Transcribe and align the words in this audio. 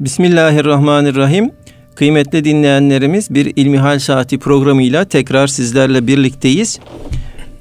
Bismillahirrahmanirrahim. 0.00 1.50
Kıymetli 1.94 2.44
dinleyenlerimiz 2.44 3.30
bir 3.30 3.52
İlmihal 3.56 3.98
Saati 3.98 4.38
programıyla 4.38 5.04
tekrar 5.04 5.46
sizlerle 5.46 6.06
birlikteyiz. 6.06 6.80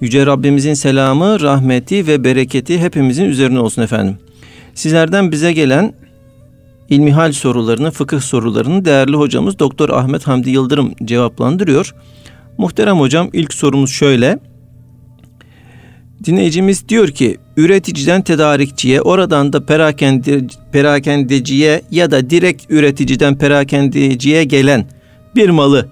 Yüce 0.02 0.26
Rabbimizin 0.26 0.74
selamı, 0.74 1.42
rahmeti 1.42 2.08
ve 2.08 2.24
bereketi 2.24 2.80
hepimizin 2.80 3.26
üzerine 3.26 3.60
olsun 3.60 3.82
efendim. 3.82 4.18
Sizlerden 4.74 5.32
bize 5.32 5.54
gelen 5.54 5.94
ilmihal 6.90 7.32
sorularını, 7.32 7.92
fıkıh 7.92 8.20
sorularını 8.20 8.86
değerli 8.86 9.16
hocamız 9.16 9.60
Doktor 9.60 9.90
Ahmet 9.90 10.28
Hamdi 10.28 10.50
Yıldırım 10.50 10.94
cevaplandırıyor. 11.06 11.96
Muhterem 12.58 13.00
hocam 13.00 13.30
ilk 13.34 13.54
sorumuz 13.54 13.92
şöyle. 13.92 14.40
Dinleyicimiz 16.26 16.90
diyor 16.90 17.08
ki 17.08 17.38
üreticiden 17.58 18.22
tedarikçiye 18.22 19.02
oradan 19.02 19.54
da 19.54 19.66
perakende, 19.66 20.42
perakendeciye 20.72 21.82
ya 21.92 22.12
da 22.12 22.30
direkt 22.30 22.72
üreticiden 22.72 23.38
perakendeciye 23.38 24.44
gelen 24.44 24.86
bir 25.36 25.50
malı 25.50 25.90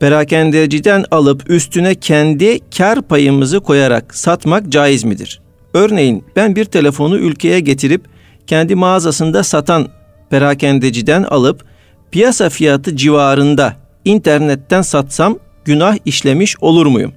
perakendeciden 0.00 1.04
alıp 1.10 1.50
üstüne 1.50 1.94
kendi 1.94 2.58
kar 2.78 3.02
payımızı 3.02 3.60
koyarak 3.60 4.16
satmak 4.16 4.68
caiz 4.68 5.04
midir? 5.04 5.40
Örneğin 5.74 6.24
ben 6.36 6.56
bir 6.56 6.64
telefonu 6.64 7.18
ülkeye 7.18 7.60
getirip 7.60 8.04
kendi 8.46 8.74
mağazasında 8.74 9.42
satan 9.42 9.88
perakendeciden 10.30 11.22
alıp 11.22 11.64
piyasa 12.10 12.50
fiyatı 12.50 12.96
civarında 12.96 13.76
internetten 14.04 14.82
satsam 14.82 15.38
günah 15.64 15.96
işlemiş 16.04 16.56
olur 16.60 16.86
muyum? 16.86 17.12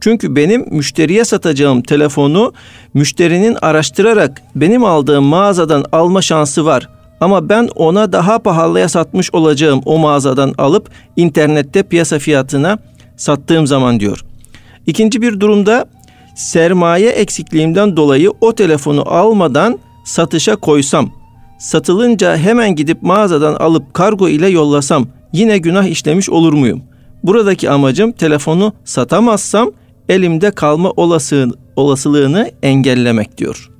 Çünkü 0.00 0.36
benim 0.36 0.66
müşteriye 0.70 1.24
satacağım 1.24 1.82
telefonu 1.82 2.52
müşterinin 2.94 3.56
araştırarak 3.62 4.42
benim 4.54 4.84
aldığım 4.84 5.24
mağazadan 5.24 5.84
alma 5.92 6.22
şansı 6.22 6.64
var. 6.64 6.88
Ama 7.20 7.48
ben 7.48 7.68
ona 7.74 8.12
daha 8.12 8.38
pahalıya 8.38 8.88
satmış 8.88 9.34
olacağım 9.34 9.80
o 9.84 9.98
mağazadan 9.98 10.54
alıp 10.58 10.90
internette 11.16 11.82
piyasa 11.82 12.18
fiyatına 12.18 12.78
sattığım 13.16 13.66
zaman 13.66 14.00
diyor. 14.00 14.24
İkinci 14.86 15.22
bir 15.22 15.40
durumda 15.40 15.84
sermaye 16.34 17.10
eksikliğimden 17.10 17.96
dolayı 17.96 18.30
o 18.40 18.54
telefonu 18.54 19.08
almadan 19.08 19.78
satışa 20.04 20.56
koysam, 20.56 21.10
satılınca 21.58 22.36
hemen 22.36 22.76
gidip 22.76 23.02
mağazadan 23.02 23.54
alıp 23.54 23.94
kargo 23.94 24.28
ile 24.28 24.48
yollasam 24.48 25.06
yine 25.32 25.58
günah 25.58 25.84
işlemiş 25.84 26.30
olur 26.30 26.52
muyum? 26.52 26.82
Buradaki 27.22 27.70
amacım 27.70 28.12
telefonu 28.12 28.72
satamazsam 28.84 29.70
elimde 30.10 30.50
kalma 30.50 30.90
olasılığını, 30.90 31.52
olasılığını 31.76 32.50
engellemek 32.62 33.38
diyor. 33.38 33.70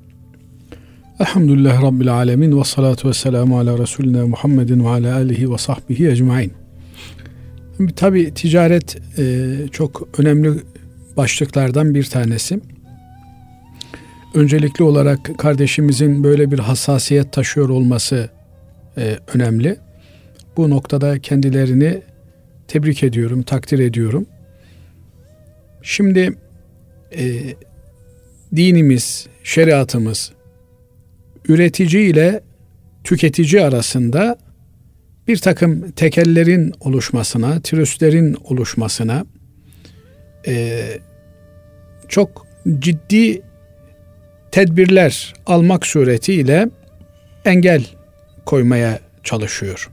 Elhamdülillah 1.19 1.81
Rabbil 1.81 2.13
Alemin 2.13 2.59
ve 2.59 2.63
salatu 2.63 3.09
ve 3.09 3.13
selamu 3.13 3.59
ala 3.59 3.77
Resulina 3.77 4.27
Muhammedin 4.27 4.85
ve 4.85 4.89
ala 4.89 5.15
alihi 5.15 5.51
ve 5.51 5.57
sahbihi 5.57 6.07
ecmain. 6.07 6.53
Tabi 7.95 8.33
ticaret 8.33 8.97
e, 9.17 9.55
çok 9.71 10.09
önemli 10.17 10.51
başlıklardan 11.17 11.95
bir 11.95 12.03
tanesi. 12.03 12.59
Öncelikli 14.33 14.83
olarak 14.83 15.37
kardeşimizin 15.37 16.23
böyle 16.23 16.51
bir 16.51 16.59
hassasiyet 16.59 17.33
taşıyor 17.33 17.69
olması 17.69 18.29
e, 18.97 19.17
önemli. 19.33 19.77
Bu 20.57 20.69
noktada 20.69 21.19
kendilerini 21.19 22.01
tebrik 22.67 23.03
ediyorum, 23.03 23.43
takdir 23.43 23.79
ediyorum. 23.79 24.25
Şimdi 25.81 26.33
e, 27.17 27.55
dinimiz, 28.55 29.27
şeriatımız 29.43 30.31
üretici 31.47 32.09
ile 32.09 32.41
tüketici 33.03 33.63
arasında 33.63 34.37
bir 35.27 35.37
takım 35.37 35.91
tekellerin 35.91 36.73
oluşmasına, 36.79 37.61
tirüslerin 37.61 38.37
oluşmasına 38.43 39.25
e, 40.47 40.83
çok 42.07 42.47
ciddi 42.79 43.41
tedbirler 44.51 45.33
almak 45.45 45.85
suretiyle 45.85 46.69
engel 47.45 47.85
koymaya 48.45 48.99
çalışıyor. 49.23 49.89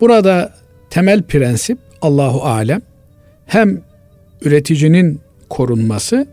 Burada 0.00 0.54
temel 0.90 1.22
prensip 1.22 1.78
Allahu 2.02 2.42
alem 2.42 2.82
hem 3.46 3.80
üreticinin 4.42 5.20
korunması 5.48 6.26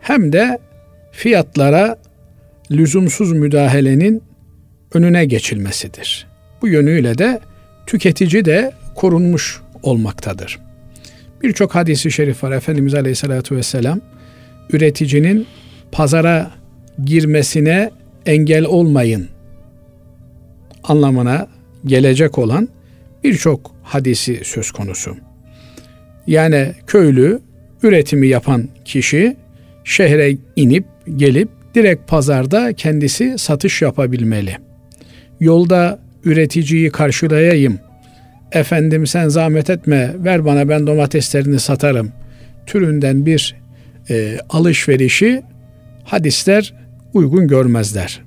hem 0.00 0.32
de 0.32 0.58
fiyatlara 1.12 1.96
lüzumsuz 2.70 3.32
müdahalenin 3.32 4.22
önüne 4.94 5.24
geçilmesidir. 5.24 6.26
Bu 6.62 6.68
yönüyle 6.68 7.18
de 7.18 7.40
tüketici 7.86 8.44
de 8.44 8.72
korunmuş 8.94 9.60
olmaktadır. 9.82 10.58
Birçok 11.42 11.74
hadisi 11.74 12.10
şerif 12.10 12.44
var. 12.44 12.52
Efendimiz 12.52 12.94
Aleyhisselatü 12.94 13.56
Vesselam 13.56 14.00
üreticinin 14.70 15.46
pazara 15.92 16.50
girmesine 17.04 17.90
engel 18.26 18.64
olmayın 18.64 19.28
anlamına 20.84 21.48
gelecek 21.84 22.38
olan 22.38 22.68
birçok 23.24 23.70
hadisi 23.82 24.40
söz 24.44 24.70
konusu. 24.70 25.25
Yani 26.26 26.72
köylü 26.86 27.40
üretimi 27.82 28.26
yapan 28.28 28.68
kişi 28.84 29.36
şehre 29.84 30.36
inip 30.56 30.84
gelip 31.16 31.48
direkt 31.74 32.08
pazarda 32.08 32.72
kendisi 32.72 33.38
satış 33.38 33.82
yapabilmeli. 33.82 34.56
Yolda 35.40 35.98
üreticiyi 36.24 36.90
karşılayayım. 36.90 37.78
Efendim 38.52 39.06
sen 39.06 39.28
zahmet 39.28 39.70
etme 39.70 40.14
ver 40.18 40.44
bana 40.44 40.68
ben 40.68 40.86
domateslerini 40.86 41.60
satarım. 41.60 42.12
Türünden 42.66 43.26
bir 43.26 43.56
e, 44.10 44.38
alışverişi 44.50 45.42
hadisler 46.04 46.74
uygun 47.14 47.48
görmezler. 47.48 48.22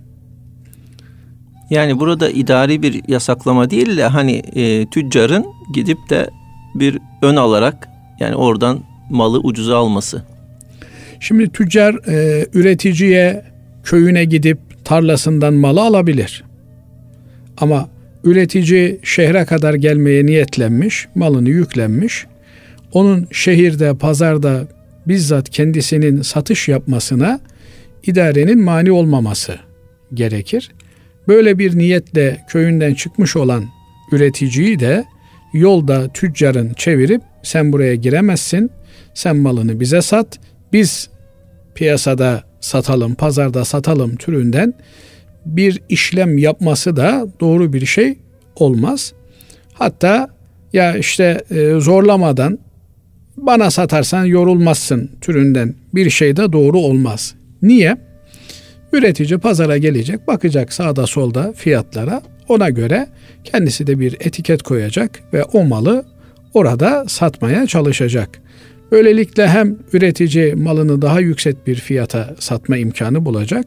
Yani 1.69 1.99
burada 1.99 2.29
idari 2.29 2.81
bir 2.81 3.01
yasaklama 3.07 3.69
değil 3.69 3.97
de 3.97 4.03
hani 4.03 4.41
e, 4.55 4.85
tüccarın 4.89 5.45
gidip 5.73 5.97
de 6.09 6.29
bir 6.75 6.99
ön 7.21 7.35
alarak 7.35 7.89
yani 8.19 8.35
oradan 8.35 8.79
malı 9.09 9.39
ucuza 9.39 9.77
alması. 9.77 10.23
Şimdi 11.19 11.49
tüccar 11.49 11.95
e, 12.07 12.45
üreticiye 12.53 13.43
köyüne 13.83 14.25
gidip 14.25 14.57
tarlasından 14.85 15.53
malı 15.53 15.81
alabilir. 15.81 16.43
Ama 17.57 17.89
üretici 18.23 18.99
şehre 19.03 19.45
kadar 19.45 19.73
gelmeye 19.73 20.25
niyetlenmiş, 20.25 21.07
malını 21.15 21.49
yüklenmiş. 21.49 22.25
Onun 22.93 23.27
şehirde, 23.31 23.93
pazarda 23.93 24.67
bizzat 25.07 25.49
kendisinin 25.49 26.21
satış 26.21 26.67
yapmasına 26.67 27.39
idarenin 28.03 28.63
mani 28.63 28.91
olmaması 28.91 29.55
gerekir. 30.13 30.71
Böyle 31.27 31.59
bir 31.59 31.77
niyetle 31.77 32.37
köyünden 32.49 32.93
çıkmış 32.93 33.35
olan 33.35 33.65
üreticiyi 34.11 34.79
de 34.79 35.05
yolda 35.53 36.07
tüccarın 36.13 36.73
çevirip 36.73 37.21
sen 37.43 37.73
buraya 37.73 37.95
giremezsin, 37.95 38.71
sen 39.13 39.35
malını 39.37 39.79
bize 39.79 40.01
sat, 40.01 40.39
biz 40.73 41.09
piyasada 41.75 42.43
satalım, 42.61 43.15
pazarda 43.15 43.65
satalım 43.65 44.15
türünden 44.15 44.73
bir 45.45 45.81
işlem 45.89 46.37
yapması 46.37 46.95
da 46.95 47.27
doğru 47.39 47.73
bir 47.73 47.85
şey 47.85 48.17
olmaz. 48.55 49.13
Hatta 49.73 50.29
ya 50.73 50.97
işte 50.97 51.43
e, 51.51 51.79
zorlamadan 51.79 52.59
bana 53.37 53.71
satarsan 53.71 54.25
yorulmazsın 54.25 55.11
türünden 55.21 55.75
bir 55.95 56.09
şey 56.09 56.35
de 56.35 56.53
doğru 56.53 56.77
olmaz. 56.79 57.35
Niye? 57.61 57.97
Üretici 58.93 59.39
pazara 59.39 59.77
gelecek, 59.77 60.27
bakacak 60.27 60.73
sağda 60.73 61.07
solda 61.07 61.53
fiyatlara. 61.53 62.21
Ona 62.49 62.69
göre 62.69 63.07
kendisi 63.43 63.87
de 63.87 63.99
bir 63.99 64.13
etiket 64.19 64.63
koyacak 64.63 65.19
ve 65.33 65.43
o 65.43 65.63
malı 65.63 66.05
orada 66.53 67.05
satmaya 67.07 67.67
çalışacak. 67.67 68.29
Böylelikle 68.91 69.47
hem 69.47 69.77
üretici 69.93 70.55
malını 70.55 71.01
daha 71.01 71.19
yüksek 71.19 71.67
bir 71.67 71.75
fiyata 71.75 72.35
satma 72.39 72.77
imkanı 72.77 73.25
bulacak 73.25 73.65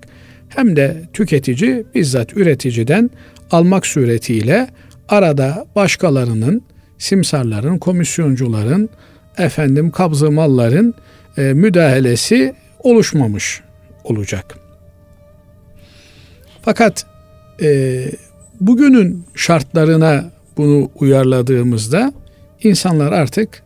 hem 0.49 0.77
de 0.77 1.03
tüketici 1.13 1.85
bizzat 1.95 2.37
üreticiden 2.37 3.11
almak 3.51 3.87
suretiyle 3.87 4.69
arada 5.09 5.67
başkalarının, 5.77 6.63
simsarların, 6.99 7.79
komisyoncuların, 7.79 8.89
efendim 9.39 9.91
kabzı 9.91 10.31
malların 10.31 10.95
e, 11.39 11.43
müdahalesi 11.43 12.55
oluşmamış 12.79 13.61
olacak. 14.05 14.59
Fakat 16.63 17.07
e, 17.63 18.05
bugünün 18.67 19.25
şartlarına 19.35 20.31
bunu 20.57 20.91
uyarladığımızda 20.95 22.13
insanlar 22.63 23.13
artık 23.13 23.63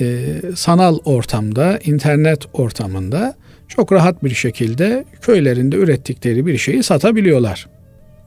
e, 0.00 0.26
sanal 0.56 0.98
ortamda, 1.04 1.78
internet 1.84 2.46
ortamında 2.52 3.34
çok 3.68 3.92
rahat 3.92 4.24
bir 4.24 4.34
şekilde 4.34 5.04
köylerinde 5.22 5.76
ürettikleri 5.76 6.46
bir 6.46 6.58
şeyi 6.58 6.82
satabiliyorlar. 6.82 7.68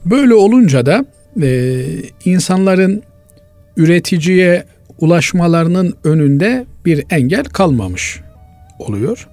Böyle 0.05 0.33
olunca 0.33 0.85
da 0.85 1.05
e, 1.41 1.81
insanların 2.25 3.03
üreticiye 3.77 4.65
ulaşmalarının 4.99 5.93
önünde 6.03 6.65
bir 6.85 7.05
engel 7.09 7.43
kalmamış 7.43 8.21
oluyor. 8.79 9.27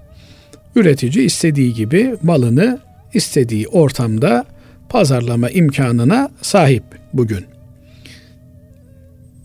Üretici 0.77 1.25
istediği 1.25 1.75
gibi 1.75 2.15
malını 2.23 2.79
istediği 3.15 3.69
ortamda 3.69 4.45
pazarlama 4.91 5.51
imkanına 5.51 6.31
sahip 6.43 6.85
bugün. 7.13 7.45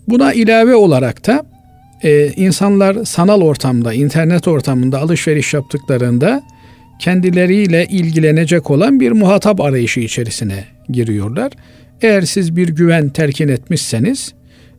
Buna 0.08 0.32
ilave 0.32 0.74
olarak 0.74 1.26
da 1.26 1.46
e, 2.02 2.32
insanlar 2.36 3.04
sanal 3.04 3.40
ortamda, 3.40 3.92
internet 3.92 4.48
ortamında 4.48 5.00
alışveriş 5.00 5.54
yaptıklarında 5.54 6.42
kendileriyle 6.98 7.86
ilgilenecek 7.90 8.70
olan 8.70 9.00
bir 9.00 9.12
muhatap 9.12 9.60
arayışı 9.60 10.00
içerisine 10.00 10.64
giriyorlar. 10.88 11.52
Eğer 12.02 12.22
siz 12.22 12.56
bir 12.56 12.68
güven 12.68 13.08
terkin 13.08 13.48
etmişseniz 13.48 14.34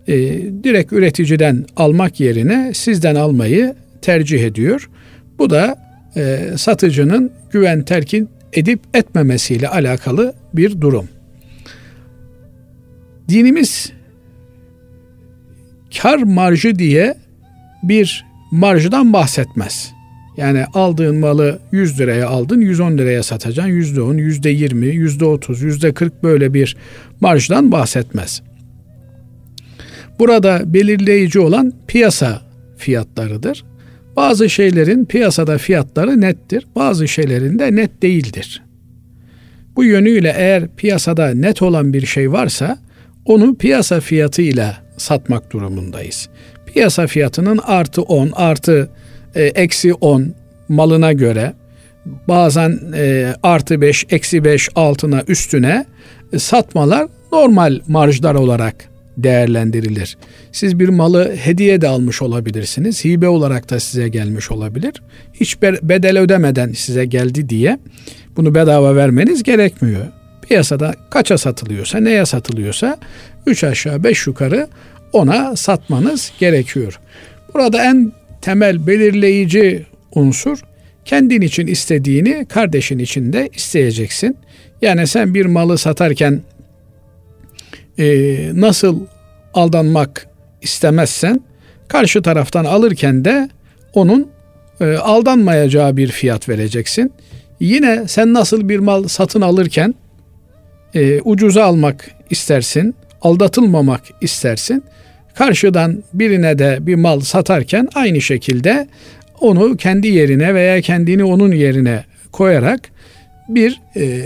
e, 0.07 0.15
direkt 0.63 0.93
üreticiden 0.93 1.65
almak 1.75 2.19
yerine 2.19 2.71
sizden 2.73 3.15
almayı 3.15 3.75
tercih 4.01 4.43
ediyor. 4.43 4.89
Bu 5.39 5.49
da 5.49 5.75
e, 6.15 6.39
satıcının 6.57 7.31
güven 7.51 7.83
terkin 7.83 8.29
edip 8.57 8.80
etmemesiyle 8.94 9.68
alakalı 9.68 10.33
bir 10.54 10.81
durum. 10.81 11.07
Dinimiz 13.30 13.92
kar 16.01 16.18
marjı 16.18 16.80
diye 16.80 17.18
bir 17.83 18.25
marjdan 18.51 19.13
bahsetmez. 19.13 19.92
Yani 20.38 20.65
aldığın 20.74 21.15
malı 21.15 21.59
100 21.71 22.00
liraya 22.00 22.27
aldın 22.27 22.62
110 22.62 22.98
liraya 22.98 23.24
satacaksın. 23.24 23.71
%10, 23.71 24.19
%20, 24.19 24.94
%30, 24.94 25.63
%40 25.63 26.12
böyle 26.24 26.53
bir 26.53 26.77
marjdan 27.21 27.71
bahsetmez. 27.71 28.42
Burada 30.19 30.74
belirleyici 30.74 31.39
olan 31.39 31.74
piyasa 31.88 32.42
fiyatlarıdır. 32.77 33.63
Bazı 34.17 34.49
şeylerin 34.49 35.05
piyasada 35.05 35.57
fiyatları 35.57 36.21
nettir. 36.21 36.67
Bazı 36.75 37.07
şeylerin 37.07 37.59
de 37.59 37.75
net 37.75 38.01
değildir. 38.01 38.63
Bu 39.75 39.83
yönüyle 39.83 40.33
eğer 40.37 40.67
piyasada 40.77 41.29
net 41.33 41.61
olan 41.61 41.93
bir 41.93 42.05
şey 42.05 42.31
varsa 42.31 42.77
onu 43.25 43.55
piyasa 43.55 43.99
fiyatıyla 43.99 44.77
satmak 44.97 45.51
durumundayız. 45.51 46.29
Piyasa 46.65 47.07
fiyatının 47.07 47.59
artı 47.63 48.01
10 48.01 48.31
artı 48.35 48.89
e, 49.35 49.43
eksi 49.43 49.93
10 49.93 50.33
malına 50.69 51.13
göre 51.13 51.53
bazen 52.27 52.79
e, 52.95 53.33
artı 53.43 53.81
5 53.81 54.05
eksi 54.09 54.43
5 54.43 54.69
altına 54.75 55.23
üstüne 55.27 55.85
e, 56.33 56.39
satmalar 56.39 57.07
normal 57.31 57.79
marjlar 57.87 58.35
olarak 58.35 58.89
değerlendirilir. 59.17 60.17
Siz 60.51 60.79
bir 60.79 60.89
malı 60.89 61.35
hediye 61.35 61.81
de 61.81 61.87
almış 61.87 62.21
olabilirsiniz. 62.21 63.05
Hibe 63.05 63.27
olarak 63.27 63.69
da 63.69 63.79
size 63.79 64.07
gelmiş 64.09 64.51
olabilir. 64.51 64.93
Hiç 65.33 65.61
bedel 65.61 66.19
ödemeden 66.19 66.71
size 66.71 67.05
geldi 67.05 67.49
diye 67.49 67.79
bunu 68.35 68.55
bedava 68.55 68.95
vermeniz 68.95 69.43
gerekmiyor. 69.43 70.05
Piyasada 70.47 70.95
kaça 71.09 71.37
satılıyorsa, 71.37 71.99
neye 71.99 72.25
satılıyorsa 72.25 72.97
3 73.45 73.63
aşağı 73.63 74.03
5 74.03 74.27
yukarı 74.27 74.67
ona 75.13 75.55
satmanız 75.55 76.31
gerekiyor. 76.39 76.99
Burada 77.53 77.83
en 77.83 78.11
temel 78.41 78.87
belirleyici 78.87 79.85
unsur 80.15 80.59
kendin 81.05 81.41
için 81.41 81.67
istediğini 81.67 82.45
kardeşin 82.45 82.99
için 82.99 83.33
de 83.33 83.49
isteyeceksin. 83.55 84.37
Yani 84.81 85.07
sen 85.07 85.33
bir 85.33 85.45
malı 85.45 85.77
satarken 85.77 86.41
e, 87.99 88.05
nasıl 88.53 88.99
aldanmak 89.53 90.27
istemezsen 90.61 91.41
karşı 91.88 92.21
taraftan 92.21 92.65
alırken 92.65 93.25
de 93.25 93.49
onun 93.94 94.27
e, 94.81 94.85
aldanmayacağı 94.85 95.97
bir 95.97 96.07
fiyat 96.07 96.49
vereceksin. 96.49 97.13
Yine 97.59 98.07
sen 98.07 98.33
nasıl 98.33 98.69
bir 98.69 98.79
mal 98.79 99.07
satın 99.07 99.41
alırken 99.41 99.95
e, 100.94 101.21
ucuza 101.21 101.63
almak 101.63 102.11
istersin, 102.29 102.95
aldatılmamak 103.21 104.01
istersin. 104.21 104.83
Karşıdan 105.35 106.03
birine 106.13 106.59
de 106.59 106.77
bir 106.81 106.95
mal 106.95 107.19
satarken 107.19 107.88
aynı 107.95 108.21
şekilde 108.21 108.88
onu 109.41 109.77
kendi 109.77 110.07
yerine 110.07 110.53
veya 110.53 110.81
kendini 110.81 111.23
onun 111.23 111.51
yerine 111.51 112.03
koyarak 112.31 112.89
bir 113.50 113.81
e, 113.95 114.21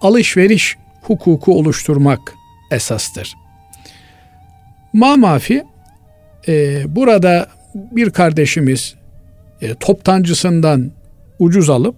alışveriş 0.00 0.76
hukuku 1.02 1.58
oluşturmak 1.58 2.35
esastır. 2.70 3.34
Ma 4.92 5.16
mafi 5.16 5.64
e, 6.48 6.84
burada 6.96 7.46
bir 7.74 8.10
kardeşimiz 8.10 8.94
e, 9.62 9.74
toptancısından 9.74 10.90
ucuz 11.38 11.70
alıp 11.70 11.94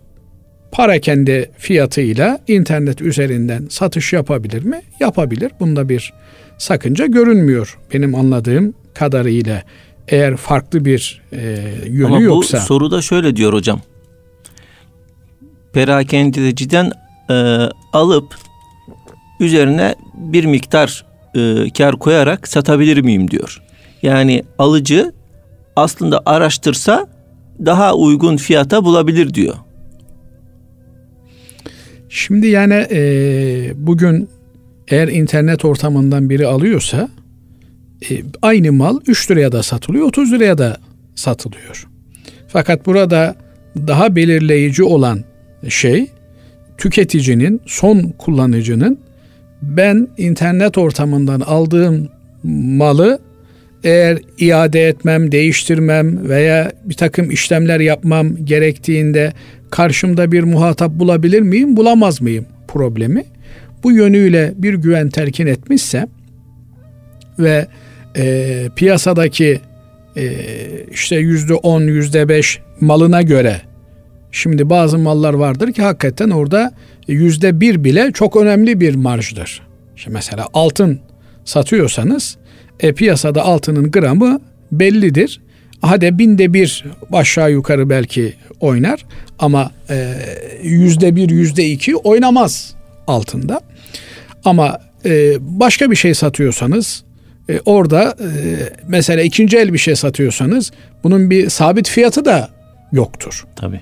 para 0.73 1.00
kendi 1.00 1.50
fiyatıyla 1.59 2.38
internet 2.49 3.03
üzerinden 3.03 3.67
satış 3.70 4.12
yapabilir 4.12 4.65
mi? 4.65 4.82
Yapabilir. 5.00 5.53
Bunda 5.61 5.88
bir 5.88 6.12
sakınca 6.59 7.06
görünmüyor 7.06 7.79
benim 7.94 8.15
anladığım 8.15 8.75
kadarıyla. 8.94 9.62
Eğer 10.09 10.37
farklı 10.37 10.85
bir 10.85 11.23
e, 11.32 11.38
yönü 11.87 12.06
Ama 12.06 12.20
yoksa. 12.20 12.56
Ama 12.59 12.65
bu 12.65 12.67
soruda 12.67 13.03
şöyle 13.03 13.37
diyor 13.37 13.53
hocam. 13.53 13.81
Perakendeciden 15.73 16.93
e, 17.31 17.35
alıp 17.93 18.35
üzerine 19.40 19.94
bir 20.14 20.44
miktar 20.44 21.05
e, 21.35 21.70
kar 21.70 21.99
koyarak 21.99 22.49
satabilir 22.49 23.00
miyim 23.00 23.31
diyor. 23.31 23.62
Yani 24.02 24.43
alıcı 24.58 25.12
aslında 25.76 26.23
araştırsa 26.26 27.06
daha 27.67 27.94
uygun 27.94 28.37
fiyata 28.37 28.85
bulabilir 28.85 29.35
diyor. 29.35 29.55
Şimdi 32.08 32.46
yani 32.46 32.87
e, 32.90 33.73
bugün 33.76 34.29
eğer 34.88 35.08
internet 35.08 35.64
ortamından 35.64 36.31
biri 36.31 36.46
alıyorsa 36.46 37.08
e, 38.11 38.23
aynı 38.43 38.73
mal 38.73 39.00
3 39.06 39.31
liraya 39.31 39.52
da 39.52 39.62
satılıyor, 39.62 40.06
30 40.06 40.32
liraya 40.32 40.58
da 40.58 40.76
satılıyor. 41.14 41.88
Fakat 42.49 42.87
burada 42.87 43.37
daha 43.76 44.17
belirleyici 44.17 44.82
olan 44.84 45.25
şey 45.69 46.06
tüketicinin, 46.79 47.61
son 47.67 48.14
kullanıcının 48.19 48.99
ben 49.62 50.08
internet 50.19 50.79
ortamından 50.79 51.41
aldığım 51.41 52.08
malı 52.44 53.19
eğer 53.84 54.19
iade 54.38 54.88
etmem, 54.88 55.32
değiştirmem 55.32 56.29
veya 56.29 56.72
bir 56.84 56.94
takım 56.94 57.31
işlemler 57.31 57.81
yapmam 57.81 58.44
gerektiğinde 58.44 59.32
karşımda 59.70 60.32
bir 60.32 60.43
muhatap 60.43 60.93
bulabilir 60.93 61.41
miyim, 61.41 61.77
bulamaz 61.77 62.20
mıyım 62.20 62.46
problemi. 62.69 63.24
Bu 63.82 63.93
yönüyle 63.93 64.53
bir 64.56 64.74
güven 64.74 65.08
terkin 65.08 65.46
etmişse 65.46 66.06
ve 67.38 67.67
e, 68.17 68.65
piyasadaki 68.77 69.60
e, 70.17 70.31
işte 70.91 71.17
yüzde 71.17 71.55
on, 71.55 71.82
yüzde 71.82 72.29
beş 72.29 72.60
malına 72.81 73.22
göre 73.22 73.60
şimdi 74.32 74.70
bazı 74.70 74.98
mallar 74.98 75.34
vardır 75.34 75.72
ki 75.72 75.82
hakikaten 75.82 76.31
orada 76.31 76.72
yüzde 77.08 77.60
bir 77.60 77.84
bile 77.84 78.12
çok 78.12 78.36
önemli 78.36 78.81
bir 78.81 78.94
marjdır. 78.94 79.62
İşte 79.96 80.10
mesela 80.10 80.46
altın 80.55 81.00
satıyorsanız 81.44 82.36
e, 82.81 82.93
piyasada 82.93 83.43
altının 83.43 83.91
gramı 83.91 84.41
bellidir. 84.72 85.41
Hadi 85.81 86.19
binde 86.19 86.55
bir 86.55 86.84
aşağı 87.12 87.53
yukarı 87.53 87.91
belki 87.91 88.34
oynar 88.60 89.05
ama 89.38 89.70
e, 89.91 90.15
yüzde 90.62 91.17
bir 91.17 91.31
yüzde 91.31 91.67
iki 91.67 91.96
oynamaz 91.96 92.74
altında. 93.06 93.60
Ama 94.44 94.79
e, 95.05 95.36
başka 95.41 95.91
bir 95.91 95.96
şey 95.96 96.15
satıyorsanız 96.15 97.05
e, 97.48 97.60
orada 97.65 98.17
e, 98.20 98.29
mesela 98.88 99.22
ikinci 99.22 99.56
el 99.56 99.72
bir 99.72 99.79
şey 99.79 99.96
satıyorsanız 99.96 100.72
bunun 101.05 101.31
bir 101.31 101.50
sabit 101.50 101.88
fiyatı 101.88 102.24
da 102.24 102.48
yoktur. 102.93 103.46
Tabii. 103.56 103.81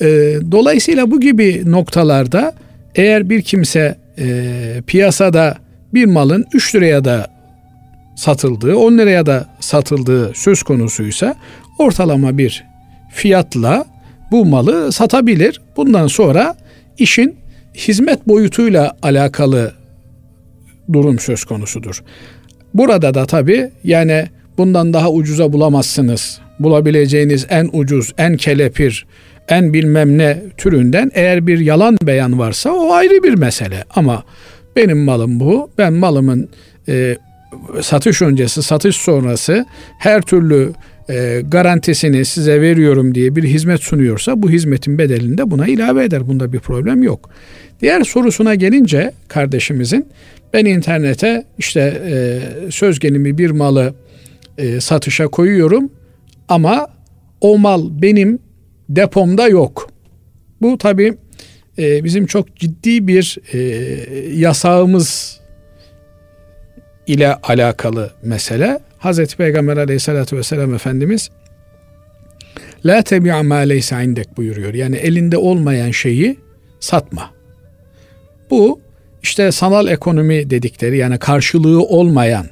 E, 0.00 0.06
dolayısıyla 0.50 1.10
bu 1.10 1.20
gibi 1.20 1.62
noktalarda 1.70 2.54
eğer 2.94 3.30
bir 3.30 3.42
kimse 3.42 3.96
e, 4.18 4.82
piyasada 4.86 5.56
bir 5.94 6.04
malın 6.04 6.44
3 6.54 6.74
liraya 6.74 7.04
da 7.04 7.26
satıldığı, 8.16 8.76
10 8.76 8.98
liraya 8.98 9.26
da 9.26 9.46
satıldığı 9.60 10.32
söz 10.34 10.62
konusuysa 10.62 11.34
ortalama 11.78 12.38
bir 12.38 12.64
fiyatla 13.12 13.84
bu 14.30 14.44
malı 14.44 14.92
satabilir. 14.92 15.60
Bundan 15.76 16.06
sonra 16.06 16.56
işin 16.98 17.36
hizmet 17.74 18.28
boyutuyla 18.28 18.96
alakalı 19.02 19.72
durum 20.92 21.18
söz 21.18 21.44
konusudur. 21.44 22.02
Burada 22.74 23.14
da 23.14 23.26
tabi 23.26 23.70
yani 23.84 24.26
bundan 24.58 24.92
daha 24.92 25.10
ucuza 25.10 25.52
bulamazsınız. 25.52 26.40
Bulabileceğiniz 26.58 27.46
en 27.50 27.70
ucuz, 27.72 28.12
en 28.18 28.36
kelepir, 28.36 29.06
en 29.48 29.72
bilmem 29.72 30.18
ne 30.18 30.42
türünden 30.56 31.10
eğer 31.14 31.46
bir 31.46 31.58
yalan 31.58 31.98
beyan 32.02 32.38
varsa 32.38 32.70
o 32.70 32.92
ayrı 32.92 33.22
bir 33.22 33.34
mesele. 33.34 33.84
Ama 33.94 34.24
Benim 34.76 34.98
malım 34.98 35.40
bu. 35.40 35.70
Ben 35.78 35.92
malımın 35.92 36.48
e, 36.88 37.16
satış 37.80 38.22
öncesi, 38.22 38.62
satış 38.62 38.96
sonrası 38.96 39.66
her 39.98 40.22
türlü 40.22 40.72
e, 41.10 41.42
garantisini 41.48 42.24
size 42.24 42.60
veriyorum 42.60 43.14
diye 43.14 43.36
bir 43.36 43.44
hizmet 43.44 43.80
sunuyorsa 43.80 44.42
bu 44.42 44.50
hizmetin 44.50 44.98
bedelini 44.98 45.38
de 45.38 45.50
buna 45.50 45.66
ilave 45.66 46.04
eder. 46.04 46.28
Bunda 46.28 46.52
bir 46.52 46.58
problem 46.58 47.02
yok. 47.02 47.30
Diğer 47.80 48.04
sorusuna 48.04 48.54
gelince 48.54 49.12
kardeşimizin 49.28 50.06
ben 50.52 50.64
internete 50.64 51.44
işte 51.58 52.02
e, 52.06 52.40
söz 52.70 52.98
gelimi 52.98 53.38
bir 53.38 53.50
malı 53.50 53.94
e, 54.58 54.80
satışa 54.80 55.28
koyuyorum 55.28 55.90
ama 56.48 56.86
o 57.40 57.58
mal 57.58 57.88
benim 58.02 58.38
depomda 58.88 59.48
yok. 59.48 59.90
Bu 60.62 60.78
tabi 60.78 61.14
e, 61.78 62.04
bizim 62.04 62.26
çok 62.26 62.56
ciddi 62.56 63.06
bir 63.06 63.38
e, 63.52 63.58
yasağımız 64.38 65.40
ile 67.06 67.34
alakalı 67.34 68.10
mesele. 68.22 68.78
Hazreti 68.98 69.36
Peygamber 69.36 69.76
aleyhissalatü 69.76 70.36
vesselam 70.36 70.74
Efendimiz 70.74 71.30
La 72.86 73.02
tebi'a 73.02 73.42
ma 73.42 73.56
leysa 73.56 74.02
indek 74.02 74.36
buyuruyor. 74.36 74.74
Yani 74.74 74.96
elinde 74.96 75.36
olmayan 75.36 75.90
şeyi 75.90 76.36
satma. 76.80 77.30
Bu 78.50 78.80
işte 79.22 79.52
sanal 79.52 79.88
ekonomi 79.88 80.50
dedikleri 80.50 80.96
yani 80.96 81.18
karşılığı 81.18 81.82
olmayan 81.82 82.46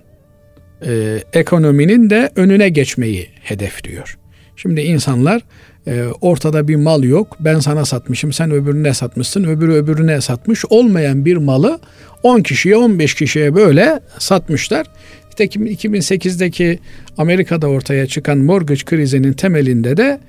e, 0.87 1.23
ekonominin 1.33 2.11
de 2.11 2.31
önüne 2.37 2.69
geçmeyi 2.69 3.29
hedefliyor. 3.41 4.19
Şimdi 4.57 4.81
insanlar 4.81 5.43
e, 5.87 6.05
ortada 6.21 6.69
bir 6.69 6.76
mal 6.76 7.05
yok. 7.05 7.37
Ben 7.41 7.61
sana 7.61 7.85
satmışım, 7.85 8.33
sen 8.33 8.50
öbürüne 8.50 8.95
satmışsın, 8.95 9.45
öbürü 9.45 9.73
öbürüne 9.73 10.21
satmış. 10.21 10.64
Olmayan 10.71 11.25
bir 11.25 11.37
malı 11.37 11.79
10 12.23 12.41
kişiye, 12.41 12.76
15 12.76 13.14
kişiye 13.14 13.55
böyle 13.55 14.00
satmışlar. 14.19 14.87
Nitekim 15.31 15.67
2008'deki 15.67 16.79
Amerika'da 17.19 17.67
ortaya 17.67 18.07
çıkan 18.07 18.38
mortgage 18.38 18.85
krizinin 18.85 19.33
temelinde 19.33 19.97
de 19.97 20.21